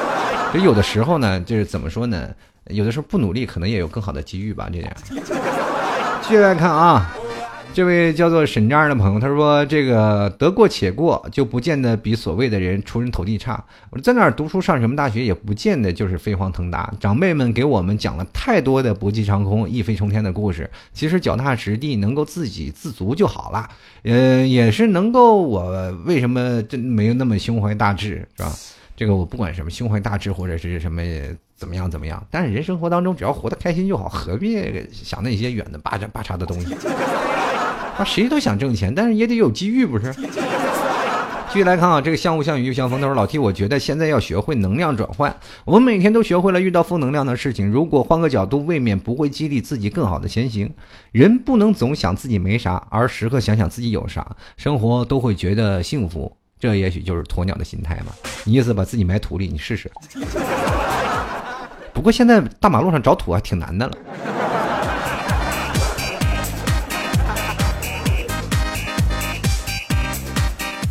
[0.54, 2.34] 这有的时候呢，就是怎么说呢？
[2.68, 4.90] 有的时候不努力，可能也有更好的机遇吧，这样。
[6.28, 7.10] 继续来看啊，
[7.72, 13.64] 这位叫做沈章的朋友，他说：“这个得过且过，就不见得比所谓的人出人头地差。
[13.88, 16.92] 我说在那儿读书，上什么大学，也不见得就是飞黄腾达。
[17.00, 23.66] 长辈们给我们讲了太多的不计长空、一飞冲天的故事，其实脚踏实地，能够自给自足就好了。
[24.02, 28.52] 呃，也是能够，我为什么真没有那么胸怀大志，是吧？
[28.94, 31.02] 这个我不管什么胸怀大志或者是什么。”
[31.58, 31.90] 怎么样？
[31.90, 32.24] 怎么样？
[32.30, 34.56] 但是人生活当中，只要活得开心就好，何必
[34.92, 36.72] 想那些远的八叉八叉的东西？
[36.72, 40.14] 啊，谁都想挣钱，但是也得有机遇，不是？
[41.50, 43.00] 继续来看啊，这个相雾相雨又相风。
[43.00, 45.34] 他说：“老 T，我觉得现在要学会能量转换。
[45.64, 50.70] 我们每天都学会了遇到负能量的事情，如果换个角度，未免不会激励自己更好的前行。
[51.10, 56.30] 人不能总想自己没啥，而时刻想想自己有啥，生活都会觉得幸福。
[56.60, 58.12] 这也许就是鸵鸟的心态嘛。
[58.44, 59.90] 你意思把自己埋土里，你试试。”
[61.98, 63.92] 不过现在大马路上找土还挺难的了。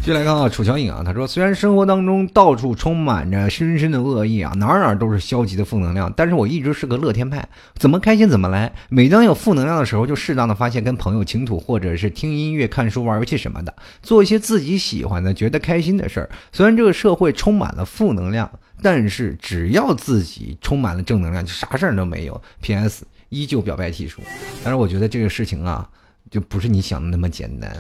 [0.02, 8.74] 继续来看啊，楚乔颖啊，他说：“虽然生活当中到处充满着深深的恶意啊，哪哪都是消极的负能量，但是我一直是个乐天派，怎么开心怎么来。
[8.90, 16.30] 每当有负能量的时候，就适当的发现，跟朋友倾吐，或者是听音乐、看书、玩游戏什么的，做一些自己喜欢的、觉得开心的事儿。
[16.52, 18.52] 虽然这个社会充满了负能量。”
[18.82, 22.42] 但是只要自己充满了正能量，就啥事儿都没有。
[22.62, 23.06] P.S.
[23.30, 24.22] 依旧表白提出，
[24.64, 25.90] 但是我觉得这个事情啊，
[26.32, 27.76] 就不是你想的那么简单。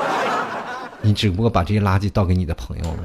[1.02, 2.98] 你只不过把这些垃圾倒给你的朋友了。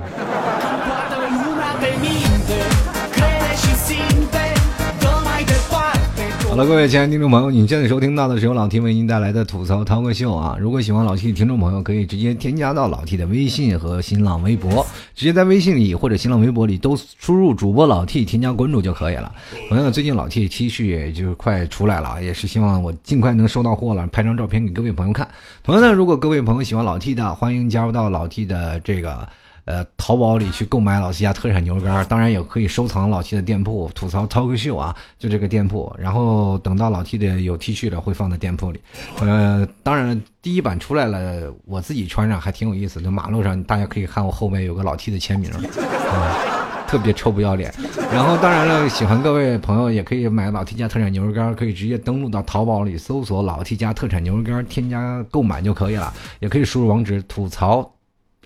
[6.55, 10.55] 好了，各位亲爱的听众朋友，你现在收听到的是由老 T 为您带来的吐槽涛哥秀啊！
[10.57, 19.29] 如果喜欢老 T 的听众朋友，可以直接添加到老 T 的微信和新浪微博，直接在微信里或者新浪微博里都输入主播老 T 添加关注就可以了。
[19.67, 25.27] 同样的，最近老 T T 恤也就快出来了，也是希望我尽快能收到货了，拍张照片给各位朋友看。
[25.61, 29.27] 同样的，如果各位朋友喜欢老 T 的，欢迎加入到老 T 的这个。
[29.65, 35.93] 呃，淘宝里去购买老 T 家特产牛肉干，当然也可以收藏老 T 的店铺吐槽 talk show 啊，就这个店铺。
[35.99, 38.79] 然后等到老 T 的有 T 恤了，会放在店铺里。
[39.21, 43.01] 呃，当然第一版出来了，我自己穿上还挺有意思。
[43.01, 45.51] 就马路上大家可以看我后面有个老 T 的签名。
[46.87, 47.73] 特别臭不要脸。
[48.13, 56.13] 然后当然了，喜欢各位朋友也可以买老 T 家特产牛肉干，可以直接登录到淘宝里搜索老 T 家特产牛肉干，添加购买就可以了。
[56.39, 57.91] 也可以输入网址吐槽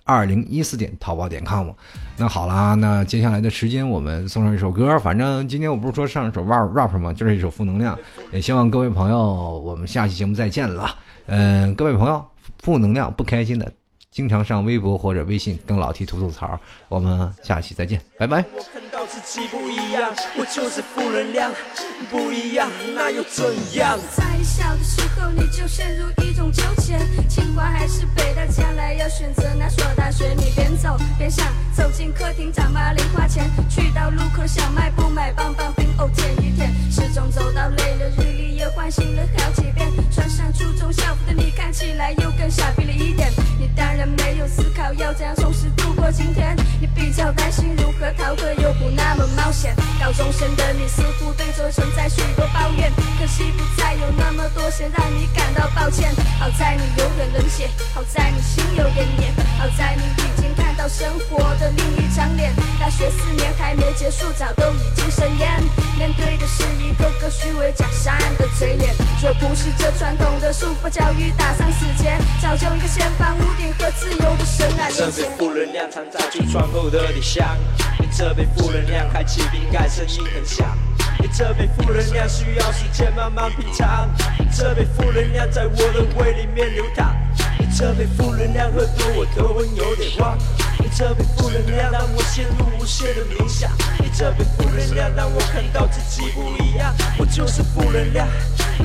[0.10, 1.70] 二零一四点淘宝点 com。
[2.18, 4.98] 那好啦，那接下来的时间我们送上一首歌。
[4.98, 7.14] 反正今天我不是说上一首 rap rap 吗？
[7.14, 7.96] 就是一首负能量。
[8.32, 9.18] 也希望各位朋友，
[9.60, 10.90] 我们下期节目再见了。
[11.28, 12.26] 嗯，各位朋友，
[12.58, 13.72] 负能量不开心的。
[14.20, 16.60] 经常上微博或者微信跟老 T 吐吐槽，
[16.90, 18.44] 我们下期再见，拜拜。
[18.54, 21.50] 我看到自己不一样，我就是负能量，
[22.12, 23.46] 不一样那又怎
[23.76, 23.98] 样？
[24.14, 27.00] 在小的时候你就陷入一种纠结，
[27.30, 30.34] 清华还是北大，将来要选择哪所大学？
[30.34, 44.09] 你边走边想，走进客厅找妈零花钱，去到路口小卖部买棒棒冰哦舔一舔，始终走到累了，日历也唤醒了好几遍，穿上初中校服的你看起来又更傻逼了一点，你当然。
[44.18, 49.76] 没有思考要怎样充实度过今天，你比较担心如何逃课又不那么冒险。
[50.00, 56.14] 高中生的你似乎对这存在许多抱怨，可惜不再有那么多先让你感到抱歉。
[56.40, 62.54] 好在你有点冷血，好在你心有点黏，好在你已经看到生活的另一张脸。
[62.80, 65.62] 大学四年还没结束，早都已经生厌。
[65.98, 68.96] 面对的是一个个虚伪假善的嘴脸。
[69.22, 73.89] 若不是这传统的束缚教育打上死结，早就一个先放屋顶和。
[73.92, 74.90] 自由的深爱。
[74.90, 77.58] 你这杯负能量藏在橱窗后的底箱，
[78.00, 80.78] 你这杯负能量开启瓶盖声音很响，
[81.20, 84.10] 你这杯负能量需要时间慢慢品尝，
[84.40, 87.16] 你这杯负能量在我的胃里面流淌，
[87.58, 90.38] 你这杯负能量喝多我头昏有点慌，
[91.00, 98.28] 这杯负能量让我陷入无限的冥想，你这杯负能量让我看到自己不一样，我就是负能量。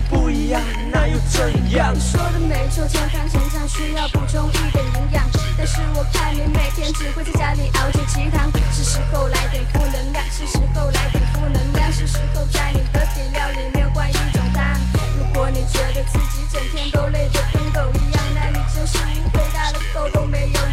[0.09, 0.63] 不一样，
[0.93, 1.93] 那又怎样？
[1.93, 5.25] 你说的没错，健康成长需要补充一点营养。
[5.59, 14.63] 但是我看你每天只会在家里熬煮鸡汤，是时候来点负能量，是时候来点负能量，是时候在你的底料里面换一种汤。
[15.19, 20.64] 如果你觉得自己整天都累得跟狗一样，那你真是误会大了，狗都没有。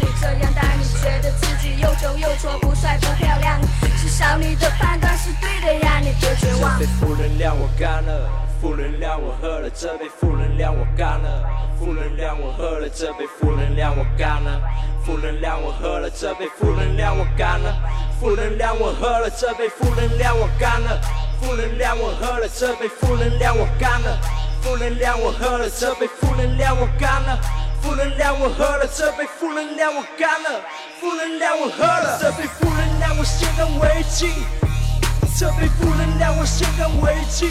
[2.02, 3.60] 自己又丑又挫，不帅不漂亮，
[3.96, 6.76] 至少你的判断是对的呀，你别绝望。
[6.76, 8.28] 这杯负能量我干了。
[8.60, 11.44] 负能量，我喝了这杯负能量，我干了。
[11.78, 14.60] 负能量，我喝了这杯负能量，我干了。
[15.04, 17.74] 负能量，我喝了这杯负能量，我干了。
[18.20, 21.00] 负能量，我喝了这杯负能量，我干了。
[21.40, 24.18] 负能量，我喝了这杯负能量，我干了。
[24.60, 27.38] 负能量，我喝了这杯负能量，我干了。
[27.82, 30.60] 负能量，我喝了这杯负能量，我干了。
[31.00, 34.30] 负能量，我喝了这杯负能量，我先干为敬。
[35.36, 37.50] 这杯负能量，我先干为敬。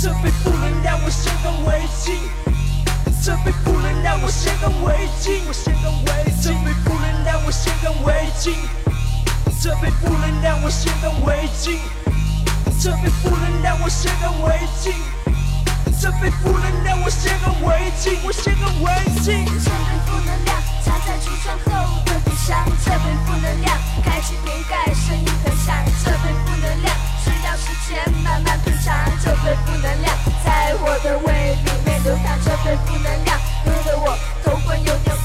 [0.00, 2.14] 这杯负能量，我先干为敬。
[3.24, 5.42] 这杯负能量，我先干为敬。
[5.48, 6.54] 我先干为敬。
[6.54, 8.54] 这杯负能量，我先干为敬。
[9.60, 11.80] 这杯负能量，我先干为敬。
[12.80, 14.94] 这杯负能量，我先干为敬。
[15.98, 18.92] 这杯不能凉我先个为敬我先个为
[19.22, 25.74] 敬这杯不能凉藏在橱窗后的冰箱这杯不能凉开启瓶盖声音很响。
[26.04, 26.94] 这杯不能凉
[27.24, 28.94] 需要时间慢慢品尝。
[29.24, 32.38] 这杯不能凉在我的胃里面流淌。
[32.44, 35.15] 这杯不能凉弄得我头昏有点